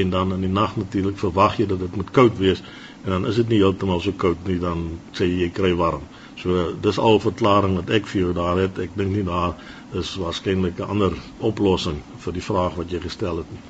en 0.00 0.10
dan 0.10 0.32
in 0.36 0.46
die 0.46 0.52
nag 0.60 0.76
natuurlik 0.76 1.18
verwag 1.18 1.58
jy 1.58 1.66
dat 1.70 1.82
dit 1.84 1.96
moet 2.00 2.10
koud 2.18 2.38
wees 2.38 2.62
en 3.04 3.10
dan 3.16 3.26
is 3.30 3.40
dit 3.40 3.52
nie 3.52 3.60
heeltemal 3.62 4.00
so 4.00 4.16
koud 4.24 4.46
nie 4.48 4.58
dan 4.62 4.86
sê 5.12 5.28
jy 5.28 5.44
jy 5.44 5.50
kry 5.60 5.72
warm 5.82 6.08
so 6.40 6.72
dis 6.86 6.98
al 6.98 7.20
verklaring 7.26 7.76
wat 7.80 7.92
ek 7.98 8.10
vir 8.12 8.20
jou 8.20 8.32
daar 8.40 8.60
het 8.64 8.80
ek 8.86 8.96
dink 8.98 9.16
nie 9.16 9.28
daar 9.28 9.54
is 10.00 10.16
waarskynlik 10.20 10.80
'n 10.80 10.90
ander 10.96 11.22
oplossing 11.38 12.02
vir 12.26 12.32
die 12.40 12.48
vraag 12.50 12.76
wat 12.82 12.90
jy 12.90 13.00
gestel 13.06 13.42
het 13.42 13.52
nie 13.52 13.64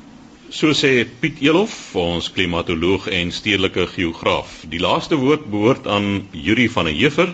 So 0.54 0.70
sê 0.70 1.06
Piet 1.20 1.40
Elof, 1.42 1.72
ons 1.98 2.28
klimatoloog 2.30 3.08
en 3.08 3.32
stedelike 3.32 3.86
geograaf. 3.90 4.60
Die 4.70 4.78
laaste 4.78 5.16
woord 5.16 5.48
behoort 5.50 5.86
aan 5.90 6.28
Yuri 6.30 6.68
van 6.68 6.84
der 6.84 6.94
Heever, 6.94 7.32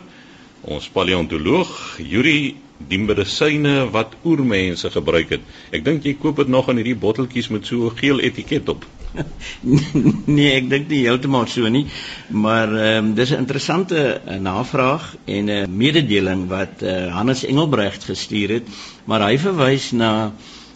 ons 0.63 0.89
paleontoloog. 0.89 1.99
Yuri, 1.99 2.55
die 2.89 2.99
medisyne 2.99 3.91
wat 3.93 4.15
oormense 4.23 4.91
gebruik 4.91 5.37
het. 5.37 5.45
Ek 5.75 5.85
dink 5.85 6.07
jy 6.07 6.15
koop 6.21 6.41
dit 6.41 6.49
nog 6.49 6.71
in 6.73 6.81
hierdie 6.81 6.99
botteltjies 6.99 7.51
met 7.53 7.67
so 7.67 7.91
'n 7.91 7.97
geel 7.97 8.21
etiket 8.21 8.69
op. 8.69 8.87
nee, 10.37 10.53
ek 10.55 10.69
dink 10.71 10.89
nie 10.89 11.03
heeltemal 11.07 11.47
so 11.51 11.69
nie, 11.69 11.87
maar 12.29 12.69
ehm 12.71 13.11
um, 13.11 13.15
dis 13.15 13.33
'n 13.33 13.43
interessante 13.43 14.21
uh, 14.21 14.39
navraag 14.39 15.17
en 15.27 15.51
'n 15.51 15.77
mededeling 15.77 16.49
wat 16.49 16.83
uh, 16.83 17.13
Hannes 17.15 17.45
Engelbrecht 17.45 18.05
gestuur 18.05 18.49
het, 18.49 18.67
maar 19.05 19.27
hy 19.27 19.39
verwys 19.39 19.91
na 19.93 20.33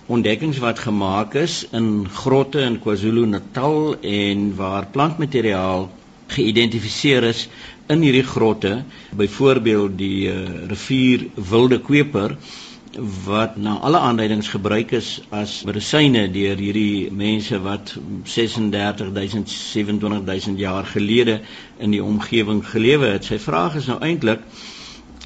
ontdekkings 0.07 0.59
wat 0.59 0.79
gemaak 0.79 1.35
is 1.35 1.65
in 1.73 2.07
grotte 2.13 2.61
in 2.61 2.81
KwaZulu-Natal 2.81 3.97
en 4.01 4.57
waar 4.57 4.87
plantmateriaal 4.87 5.89
geïdentifiseer 6.27 7.23
is 7.23 7.49
in 7.87 8.01
hierdie 8.01 8.25
grotte, 8.25 8.83
byvoorbeeld 9.17 9.99
die 9.99 10.29
uh, 10.33 10.37
rivier 10.71 11.27
Wilde 11.35 11.81
Kweper 11.81 12.37
wat 13.25 13.57
na 13.57 13.79
alle 13.83 13.99
aanduidings 13.99 14.49
gebruik 14.49 14.93
is 14.95 15.09
as 15.35 15.65
medisyne 15.67 16.29
deur 16.31 16.61
hierdie 16.63 17.11
mense 17.11 17.59
wat 17.65 17.97
36000 18.23 19.51
27000 19.51 20.59
jaar 20.59 20.87
gelede 20.87 21.41
in 21.79 21.91
die 21.91 22.03
omgewing 22.03 22.63
gelewe 22.67 23.07
het. 23.17 23.25
Sy 23.27 23.39
vraag 23.43 23.75
is 23.83 23.91
nou 23.91 23.99
eintlik 23.99 24.47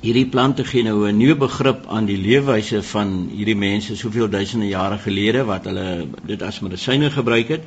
hierdie 0.01 0.29
plante 0.31 0.64
gee 0.64 0.83
nou 0.87 1.07
'n 1.09 1.16
nuwe 1.18 1.37
begrip 1.37 1.87
aan 1.87 2.07
die 2.07 2.16
leefwyse 2.16 2.83
van 2.83 3.29
hierdie 3.35 3.57
mense 3.57 3.97
soveel 3.97 4.29
duisende 4.29 4.68
jare 4.68 4.99
gelede 4.99 5.44
wat 5.44 5.64
hulle 5.64 6.07
dit 6.27 6.42
as 6.42 6.61
medisyne 6.61 7.11
gebruik 7.11 7.49
het 7.49 7.62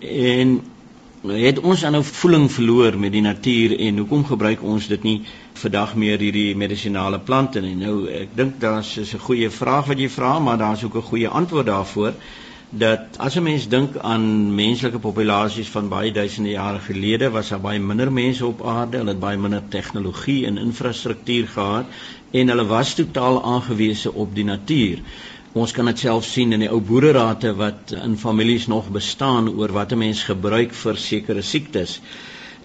en 0.00 0.60
het 1.22 1.60
ons 1.60 1.80
dan 1.80 1.92
nou 1.92 2.02
voeling 2.04 2.48
verloor 2.50 2.98
met 2.98 3.12
die 3.12 3.22
natuur 3.22 3.78
en 3.78 3.98
hoekom 3.98 4.24
gebruik 4.26 4.62
ons 4.62 4.88
dit 4.90 5.02
nie 5.02 5.18
vandag 5.54 5.94
meer 5.94 6.18
hierdie 6.18 6.56
medisinale 6.58 7.20
plante 7.20 7.60
nie 7.62 7.76
nou 7.78 8.08
ek 8.10 8.34
dink 8.34 8.58
daar's 8.60 8.96
'n 8.98 9.18
goeie 9.18 9.50
vraag 9.50 9.86
wat 9.86 9.98
jy 9.98 10.08
vra 10.08 10.38
maar 10.38 10.58
daar's 10.58 10.82
ook 10.82 10.96
'n 10.96 11.10
goeie 11.10 11.28
antwoord 11.28 11.66
daarvoor 11.66 12.12
dat 12.72 13.18
as 13.18 13.36
'n 13.36 13.42
mens 13.42 13.68
dink 13.68 13.96
aan 13.96 14.54
menslike 14.54 14.98
populasies 14.98 15.68
van 15.68 15.88
baie 15.88 16.12
duisende 16.12 16.50
jare 16.50 16.78
gelede 16.78 17.30
was 17.30 17.48
daar 17.48 17.60
baie 17.60 17.80
minder 17.80 18.12
mense 18.12 18.46
op 18.46 18.66
aarde, 18.66 18.96
hulle 18.96 19.10
het 19.10 19.20
baie 19.20 19.36
minder 19.36 19.62
tegnologie 19.68 20.46
en 20.46 20.58
infrastruktuur 20.58 21.48
gehad 21.48 21.84
en 22.30 22.48
hulle 22.48 22.64
was 22.66 22.94
totaal 22.94 23.44
aangewese 23.44 24.12
op 24.12 24.34
die 24.34 24.44
natuur. 24.44 24.98
Ons 25.52 25.74
kan 25.76 25.84
dit 25.84 25.98
self 26.00 26.24
sien 26.24 26.54
in 26.56 26.62
die 26.64 26.68
ou 26.72 26.78
boererate 26.80 27.50
wat 27.58 27.90
in 27.92 28.14
families 28.16 28.70
nog 28.72 28.86
bestaan 28.94 29.50
oor 29.52 29.72
wat 29.76 29.90
'n 29.92 29.98
mens 29.98 30.22
gebruik 30.24 30.72
vir 30.72 30.96
sekere 30.96 31.42
siektes. 31.42 32.00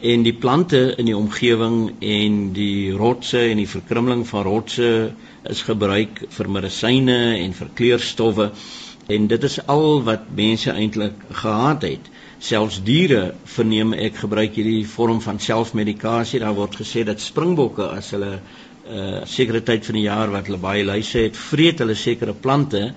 En 0.02 0.24
die 0.24 0.34
plante 0.34 0.96
in 0.96 1.06
die 1.06 1.18
omgewing 1.18 1.96
en 2.00 2.54
die 2.54 2.92
rotse 2.92 3.42
en 3.50 3.58
die 3.58 3.68
verkrummeling 3.68 4.24
van 4.28 4.44
rotse 4.44 5.12
is 5.44 5.62
gebruik 5.62 6.24
vir 6.30 6.50
medisyne 6.50 7.18
en 7.44 7.54
vir 7.54 7.70
kleurstowwe. 7.74 8.52
En 9.08 9.28
dit 9.28 9.44
is 9.44 9.60
al 9.68 10.04
wat 10.04 10.32
mense 10.36 10.72
eintlik 10.72 11.28
gehad 11.32 11.82
het. 11.82 12.10
Selfs 12.40 12.80
diere 12.84 13.34
verneem 13.44 13.94
ek 13.94 14.16
gebruik 14.16 14.56
hierdie 14.56 14.88
vorm 14.88 15.20
van 15.22 15.40
selfmedikasie. 15.40 16.40
Daar 16.40 16.56
word 16.56 16.76
gesê 16.76 17.04
dat 17.04 17.20
springbokke 17.20 17.90
as 17.90 18.12
hulle 18.16 18.40
'n 18.88 18.98
uh, 18.98 19.26
sekere 19.26 19.62
tyd 19.64 19.86
van 19.86 19.96
die 19.96 20.08
jaar 20.08 20.32
wat 20.32 20.46
hulle 20.48 20.58
baie 20.58 20.84
luise 20.84 21.20
het 21.20 21.38
vreet 21.38 21.80
hulle 21.80 21.96
sekere 21.96 22.34
plante 22.34 22.94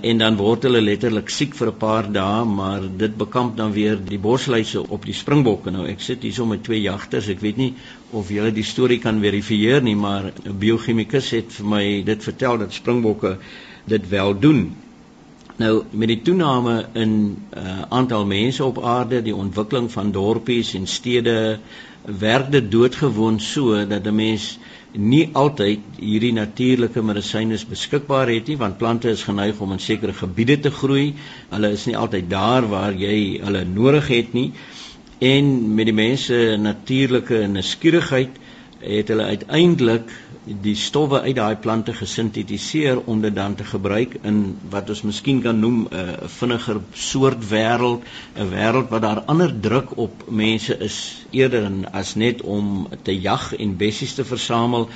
en 0.00 0.18
dan 0.18 0.36
word 0.38 0.62
hulle 0.66 0.80
letterlik 0.80 1.30
siek 1.30 1.54
vir 1.58 1.68
'n 1.70 1.78
paar 1.78 2.06
dae 2.12 2.44
maar 2.44 2.82
dit 3.02 3.16
bekamp 3.16 3.56
dan 3.56 3.72
weer 3.72 3.96
die 3.96 4.18
bosluise 4.18 4.82
op 4.88 5.04
die 5.04 5.14
springbokke. 5.14 5.70
Nou 5.70 5.86
ek 5.86 6.00
sit 6.00 6.22
hier 6.22 6.32
so 6.32 6.46
met 6.46 6.62
twee 6.64 6.80
jagters 6.80 7.28
ek 7.28 7.40
weet 7.40 7.56
nie 7.56 7.74
of 8.12 8.28
julle 8.30 8.52
die 8.52 8.66
storie 8.66 8.98
kan 8.98 9.20
verifieer 9.20 9.82
nie 9.82 9.96
maar 9.96 10.32
'n 10.44 10.58
biochemikus 10.58 11.30
het 11.30 11.52
vir 11.52 11.66
my 11.66 12.02
dit 12.02 12.22
vertel 12.22 12.58
dat 12.58 12.72
springbokke 12.72 13.38
dit 13.86 14.08
wel 14.08 14.38
doen. 14.38 14.76
Nou 15.58 15.82
met 15.90 16.08
die 16.08 16.22
toename 16.22 16.86
in 16.94 17.36
uh, 17.56 17.82
aantal 17.88 18.26
mense 18.26 18.64
op 18.64 18.78
aarde, 18.84 19.22
die 19.22 19.34
ontwikkeling 19.34 19.90
van 19.90 20.12
dorpies 20.12 20.74
en 20.74 20.86
stede, 20.86 21.58
werk 22.04 22.52
dit 22.52 22.70
doodgewoon 22.70 23.40
so 23.40 23.86
dat 23.86 24.06
'n 24.06 24.14
mens 24.14 24.58
nie 24.96 25.28
altyd 25.36 25.98
hierdie 26.00 26.32
natuurlike 26.32 27.02
medisyne 27.04 27.58
beskikbaar 27.68 28.30
het 28.32 28.48
nie, 28.48 28.56
want 28.56 28.78
plante 28.78 29.10
is 29.10 29.22
geneig 29.26 29.60
om 29.60 29.72
in 29.72 29.82
sekere 29.82 30.12
gebiede 30.16 30.58
te 30.60 30.70
groei. 30.70 31.14
Hulle 31.50 31.72
is 31.76 31.86
nie 31.86 31.96
altyd 31.96 32.30
daar 32.30 32.68
waar 32.68 32.96
jy 32.96 33.40
hulle 33.42 33.64
nodig 33.68 34.08
het 34.08 34.32
nie. 34.32 34.52
En 35.18 35.74
met 35.74 35.86
die 35.90 35.94
mense 35.96 36.56
natuurlike 36.60 37.46
nuuskierigheid 37.50 38.38
het 38.80 39.08
hulle 39.10 39.24
uiteindelik 39.34 40.10
die 40.48 40.74
stowwe 40.76 41.20
uit 41.20 41.34
daai 41.36 41.56
plante 41.60 41.92
gesintetiseer 41.92 43.00
om 43.04 43.20
dit 43.20 43.34
dan 43.34 43.54
te 43.54 43.64
gebruik 43.68 44.14
in 44.22 44.38
wat 44.72 44.88
ons 44.94 45.02
miskien 45.04 45.42
kan 45.44 45.60
noem 45.60 45.78
'n 45.90 45.96
uh, 46.00 46.28
vinniger 46.38 46.80
soort 46.94 47.44
wêreld, 47.50 48.02
'n 48.36 48.48
wêreld 48.50 48.88
waar 48.88 49.00
daar 49.00 49.20
ander 49.26 49.52
druk 49.60 49.96
op 49.96 50.24
mense 50.30 50.78
is 50.78 51.26
eerder 51.30 51.70
as 51.92 52.14
net 52.14 52.42
om 52.42 52.88
te 53.02 53.20
jag 53.20 53.52
en 53.52 53.76
bessies 53.76 54.14
te 54.14 54.24
versamel. 54.24 54.88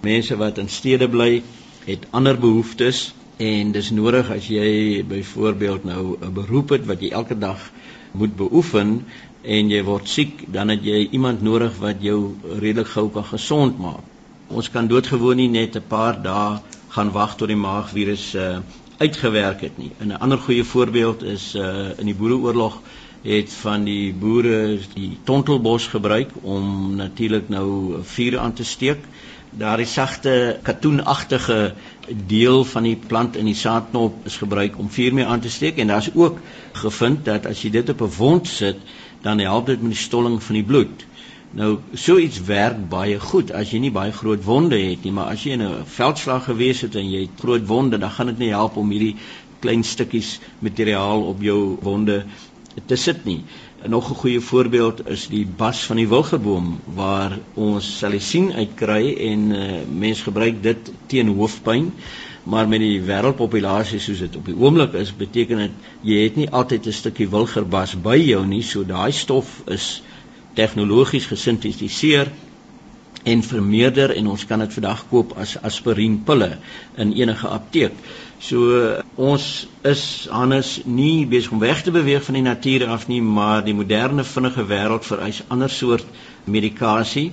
Mense 0.00 0.36
wat 0.36 0.58
in 0.58 0.68
stede 0.68 1.08
bly, 1.08 1.42
het 1.84 2.06
ander 2.10 2.38
behoeftes 2.38 3.14
en 3.36 3.72
dis 3.72 3.90
nodig 3.90 4.30
as 4.30 4.46
jy 4.46 5.04
byvoorbeeld 5.04 5.84
nou 5.84 6.16
'n 6.20 6.32
beroep 6.32 6.68
het 6.68 6.86
wat 6.86 7.00
jy 7.00 7.10
elke 7.10 7.38
dag 7.38 7.70
moet 8.12 8.36
beoefen 8.36 9.04
en 9.42 9.70
jy 9.70 9.82
word 9.82 10.08
siek, 10.08 10.52
dan 10.52 10.68
het 10.68 10.84
jy 10.84 11.08
iemand 11.10 11.42
nodig 11.42 11.78
wat 11.78 12.02
jou 12.02 12.34
redelik 12.58 12.86
gou 12.86 13.10
kan 13.10 13.24
gesond 13.24 13.78
maak. 13.78 14.15
Ons 14.48 14.70
kan 14.70 14.86
doodgewoon 14.86 15.36
nie 15.36 15.48
net 15.48 15.76
'n 15.76 15.86
paar 15.88 16.22
dae 16.22 16.58
gaan 16.88 17.10
wag 17.12 17.36
tot 17.36 17.48
die 17.48 17.56
maagvirus 17.56 18.34
uh, 18.34 18.58
uitgewerk 18.98 19.60
het 19.60 19.78
nie. 19.78 19.90
'n 20.00 20.12
ander 20.12 20.38
goeie 20.38 20.64
voorbeeld 20.64 21.22
is 21.22 21.54
uh, 21.54 21.98
in 21.98 22.06
die 22.06 22.14
Boereoorlog 22.14 22.80
het 23.22 23.52
van 23.52 23.84
die 23.84 24.12
boere 24.14 24.78
die 24.94 25.18
tontelbos 25.24 25.86
gebruik 25.86 26.30
om 26.42 26.94
natuurlik 26.96 27.48
nou 27.48 27.98
vuur 28.02 28.38
aan 28.38 28.52
te 28.52 28.64
steek. 28.64 29.02
Daardie 29.50 29.86
sagte 29.86 30.58
katoenagtige 30.62 31.74
deel 32.26 32.64
van 32.64 32.82
die 32.82 32.96
plant 32.96 33.36
in 33.36 33.44
die 33.50 33.54
saadknop 33.54 34.26
is 34.30 34.36
gebruik 34.36 34.78
om 34.78 34.90
vuur 34.90 35.14
mee 35.14 35.26
aan 35.26 35.40
te 35.40 35.50
steek 35.50 35.78
en 35.78 35.86
daar's 35.86 36.10
ook 36.14 36.38
gevind 36.72 37.24
dat 37.24 37.46
as 37.46 37.62
jy 37.62 37.70
dit 37.70 37.88
op 37.88 38.00
'n 38.00 38.14
wond 38.18 38.48
sit, 38.48 38.76
dan 39.22 39.38
help 39.38 39.66
dit 39.66 39.82
met 39.82 39.90
die 39.90 40.04
stolling 40.06 40.42
van 40.42 40.54
die 40.54 40.64
bloed. 40.64 41.06
Nou 41.56 41.78
so 41.96 42.18
iets 42.20 42.42
werk 42.44 42.82
baie 42.92 43.16
goed 43.20 43.50
as 43.56 43.70
jy 43.72 43.78
nie 43.80 43.92
baie 43.92 44.12
groot 44.12 44.42
wonde 44.44 44.76
het 44.76 45.06
nie, 45.06 45.12
maar 45.16 45.30
as 45.32 45.44
jy 45.46 45.54
in 45.56 45.62
'n 45.62 45.86
veldslag 45.88 46.44
gewees 46.44 46.82
het 46.84 46.96
en 47.00 47.08
jy 47.10 47.20
het 47.20 47.40
groot 47.40 47.66
wonde, 47.66 47.98
dan 47.98 48.10
gaan 48.10 48.26
dit 48.26 48.38
nie 48.38 48.50
help 48.52 48.76
om 48.76 48.90
hierdie 48.90 49.16
klein 49.60 49.84
stukkies 49.84 50.38
materiaal 50.60 51.22
op 51.22 51.40
jou 51.40 51.78
wonde 51.80 52.24
te 52.86 52.96
sit 52.96 53.24
nie. 53.24 53.44
En 53.82 53.90
nog 53.90 54.10
'n 54.10 54.14
goeie 54.14 54.40
voorbeeld 54.40 55.08
is 55.08 55.28
die 55.28 55.46
bas 55.46 55.84
van 55.84 55.96
die 55.96 56.08
wilgeboom 56.08 56.80
waar 56.94 57.38
ons 57.54 57.98
salicien 57.98 58.52
uitkry 58.52 59.16
en 59.16 59.50
uh, 59.50 59.80
mense 59.88 60.22
gebruik 60.22 60.62
dit 60.62 60.92
teen 61.06 61.28
hoofpyn 61.28 61.92
maar 62.46 62.68
met 62.68 62.80
die 62.80 63.02
wêreldpopulasie 63.02 63.98
soos 63.98 64.18
dit 64.22 64.36
op 64.36 64.44
die 64.46 64.54
oomblik 64.54 64.92
is, 64.94 65.10
beteken 65.16 65.64
dit 65.64 65.70
jy 66.02 66.18
het 66.22 66.36
nie 66.36 66.50
altyd 66.50 66.86
'n 66.86 66.92
stukkie 66.92 67.28
wilgerbas 67.28 67.96
by 68.02 68.16
jou 68.16 68.46
nie, 68.46 68.62
so 68.62 68.84
daai 68.84 69.12
stof 69.12 69.62
is 69.66 70.02
tegnologies 70.56 71.28
gesintetiseer 71.30 72.32
en 73.26 73.42
vermeerder 73.42 74.12
en 74.14 74.28
ons 74.30 74.44
kan 74.46 74.62
dit 74.62 74.72
vandag 74.76 75.02
koop 75.10 75.34
as 75.42 75.56
aspirienpille 75.66 76.52
in 77.02 77.12
enige 77.18 77.48
apteek. 77.50 77.96
So 78.38 78.78
ons 79.16 79.66
is 79.88 80.02
Hannes 80.30 80.76
nie 80.84 81.26
besig 81.26 81.54
om 81.56 81.62
weg 81.62 81.82
te 81.82 81.94
beweeg 81.94 82.22
van 82.26 82.38
die 82.38 82.44
natuur 82.46 82.86
af 82.94 83.08
nie, 83.10 83.22
maar 83.22 83.64
die 83.66 83.74
moderne 83.74 84.24
vinnige 84.24 84.66
wêreld 84.70 85.08
vereis 85.08 85.42
ander 85.48 85.72
soort 85.72 86.06
medikasie. 86.44 87.32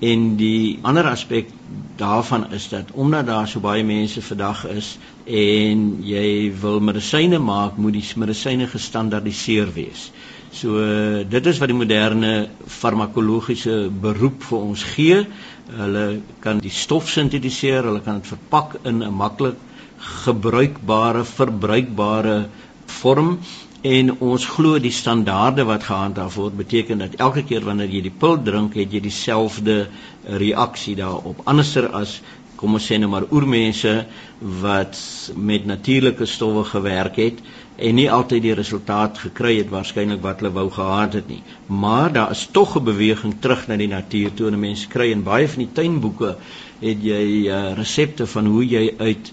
En 0.00 0.24
die 0.36 0.78
ander 0.84 1.08
aspek 1.08 1.52
daarvan 2.00 2.50
is 2.52 2.68
dat 2.68 2.92
omdat 2.92 3.26
daar 3.26 3.48
so 3.48 3.60
baie 3.64 3.84
mense 3.84 4.22
vandag 4.22 4.64
is 4.72 4.96
en 5.24 5.84
jy 6.04 6.52
wil 6.60 6.80
medisyne 6.80 7.38
maak, 7.40 7.76
moet 7.76 7.96
die 7.96 8.04
medisyne 8.16 8.68
gestandaardiseer 8.72 9.72
wees. 9.72 10.10
So 10.56 10.80
dit 11.28 11.46
is 11.46 11.58
wat 11.60 11.68
die 11.68 11.76
moderne 11.76 12.32
farmakologiese 12.78 13.74
beroep 14.04 14.44
vir 14.48 14.58
ons 14.58 14.84
gee. 14.94 15.18
Hulle 15.80 16.04
kan 16.40 16.62
die 16.64 16.72
stof 16.72 17.10
sintetiseer, 17.12 17.84
hulle 17.90 18.00
kan 18.06 18.22
dit 18.22 18.30
verpak 18.32 18.78
in 18.84 19.02
'n 19.04 19.12
maklik 19.12 19.58
gebruikbare, 20.24 21.24
verbruikbare 21.24 22.36
vorm 22.86 23.38
en 23.82 24.10
ons 24.20 24.46
glo 24.54 24.78
die 24.82 24.94
standaarde 24.94 25.64
wat 25.68 25.84
gehandhaaf 25.86 26.34
word 26.40 26.56
beteken 26.56 26.98
dat 27.04 27.14
elke 27.26 27.42
keer 27.44 27.64
wanneer 27.64 27.92
jy 27.92 28.00
die 28.08 28.16
pil 28.22 28.38
drink 28.48 28.74
het 28.80 28.92
jy 28.92 29.00
dieselfde 29.04 29.76
reaksie 30.42 30.96
daarop 30.96 31.42
anderser 31.44 31.90
as 32.00 32.20
kom 32.56 32.74
ons 32.78 32.86
sê 32.88 32.98
nou 32.98 33.10
maar 33.12 33.28
oormense 33.30 33.92
wat 34.62 34.98
met 35.36 35.66
natuurlike 35.68 36.26
stowwe 36.26 36.64
gewerk 36.64 37.20
het 37.20 37.42
en 37.76 37.94
nie 37.94 38.10
altyd 38.10 38.42
die 38.42 38.54
resultaat 38.56 39.18
gekry 39.18 39.56
het 39.58 39.72
waarskynlik 39.72 40.22
wat 40.24 40.40
hulle 40.40 40.52
wou 40.52 40.70
gehad 40.72 41.12
het 41.18 41.28
nie. 41.28 41.42
Maar 41.66 42.12
daar 42.12 42.30
is 42.30 42.46
tog 42.52 42.76
'n 42.78 42.84
beweging 42.84 43.34
terug 43.40 43.66
na 43.68 43.76
die 43.76 43.88
natuur 43.88 44.34
toe 44.34 44.46
en 44.50 44.60
mense 44.60 44.88
kry 44.88 45.10
in 45.10 45.22
baie 45.22 45.48
van 45.48 45.64
die 45.64 45.72
tuinboeke 45.72 46.36
het 46.80 47.02
jy 47.02 47.48
uh, 47.48 47.72
resepte 47.76 48.26
van 48.26 48.46
hoe 48.46 48.66
jy 48.66 48.94
uit 48.98 49.32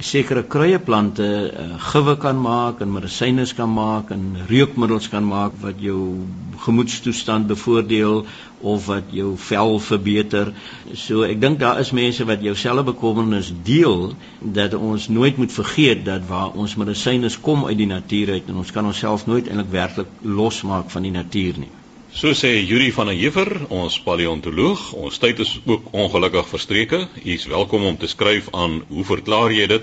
sekere 0.00 0.42
kruieplante 0.42 1.26
uh, 1.26 1.66
gewe 1.78 2.16
kan 2.18 2.40
maak 2.40 2.80
en 2.82 2.90
medisyne 2.92 3.44
kan 3.56 3.70
maak 3.70 4.10
en 4.10 4.24
reukmiddels 4.48 5.08
kan 5.08 5.24
maak 5.24 5.52
wat 5.62 5.78
jou 5.78 6.26
gemoedstoestand 6.64 7.46
bevoordeel 7.46 8.24
of 8.60 8.86
wat 8.86 9.12
jou 9.12 9.36
vel 9.36 9.78
verbeter. 9.78 10.52
So 10.94 11.22
ek 11.22 11.40
dink 11.40 11.60
daar 11.60 11.78
is 11.78 11.92
mense 11.92 12.24
wat 12.26 12.42
jouselfe 12.42 12.88
bekommernis 12.90 13.52
deel 13.62 14.14
dat 14.40 14.74
ons 14.74 15.08
nooit 15.08 15.36
moet 15.36 15.52
vergeet 15.52 16.04
dat 16.04 16.26
waar 16.26 16.50
ons 16.58 16.74
medisyne 16.80 17.30
kom 17.40 17.64
uit 17.64 17.78
die 17.78 17.90
natuur 17.90 18.34
uit 18.38 18.48
en 18.48 18.60
ons 18.64 18.72
kan 18.74 18.86
onsself 18.90 19.26
nooit 19.26 19.46
eintlik 19.48 19.70
werklik 19.70 20.20
losmaak 20.22 20.90
van 20.90 21.02
die 21.02 21.14
natuur 21.14 21.58
nie. 21.66 21.72
So 22.14 22.30
sê 22.30 22.62
Yuri 22.62 22.92
van 22.94 23.08
der 23.10 23.16
Heever, 23.18 23.48
ons 23.74 23.96
paleontoloog, 24.06 24.92
ons 24.94 25.18
tyd 25.18 25.40
is 25.42 25.58
ook 25.66 25.88
ongelukkig 25.90 26.46
verstreke. 26.46 27.00
U 27.10 27.30
is 27.34 27.46
welkom 27.50 27.82
om 27.88 27.96
te 27.98 28.06
skryf 28.06 28.46
aan 28.54 28.86
hoe 28.86 29.04
verklaar 29.08 29.50
jy 29.50 29.66
dit? 29.72 29.82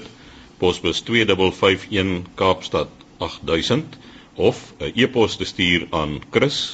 Posbus 0.62 1.04
2551 1.10 2.32
Kaapstad 2.40 2.88
8000 3.20 4.00
of 4.48 4.74
'n 4.80 4.92
e-pos 4.96 5.36
te 5.36 5.46
stuur 5.46 5.88
aan 5.92 6.24
chris@rsg.co.za. 6.32 6.72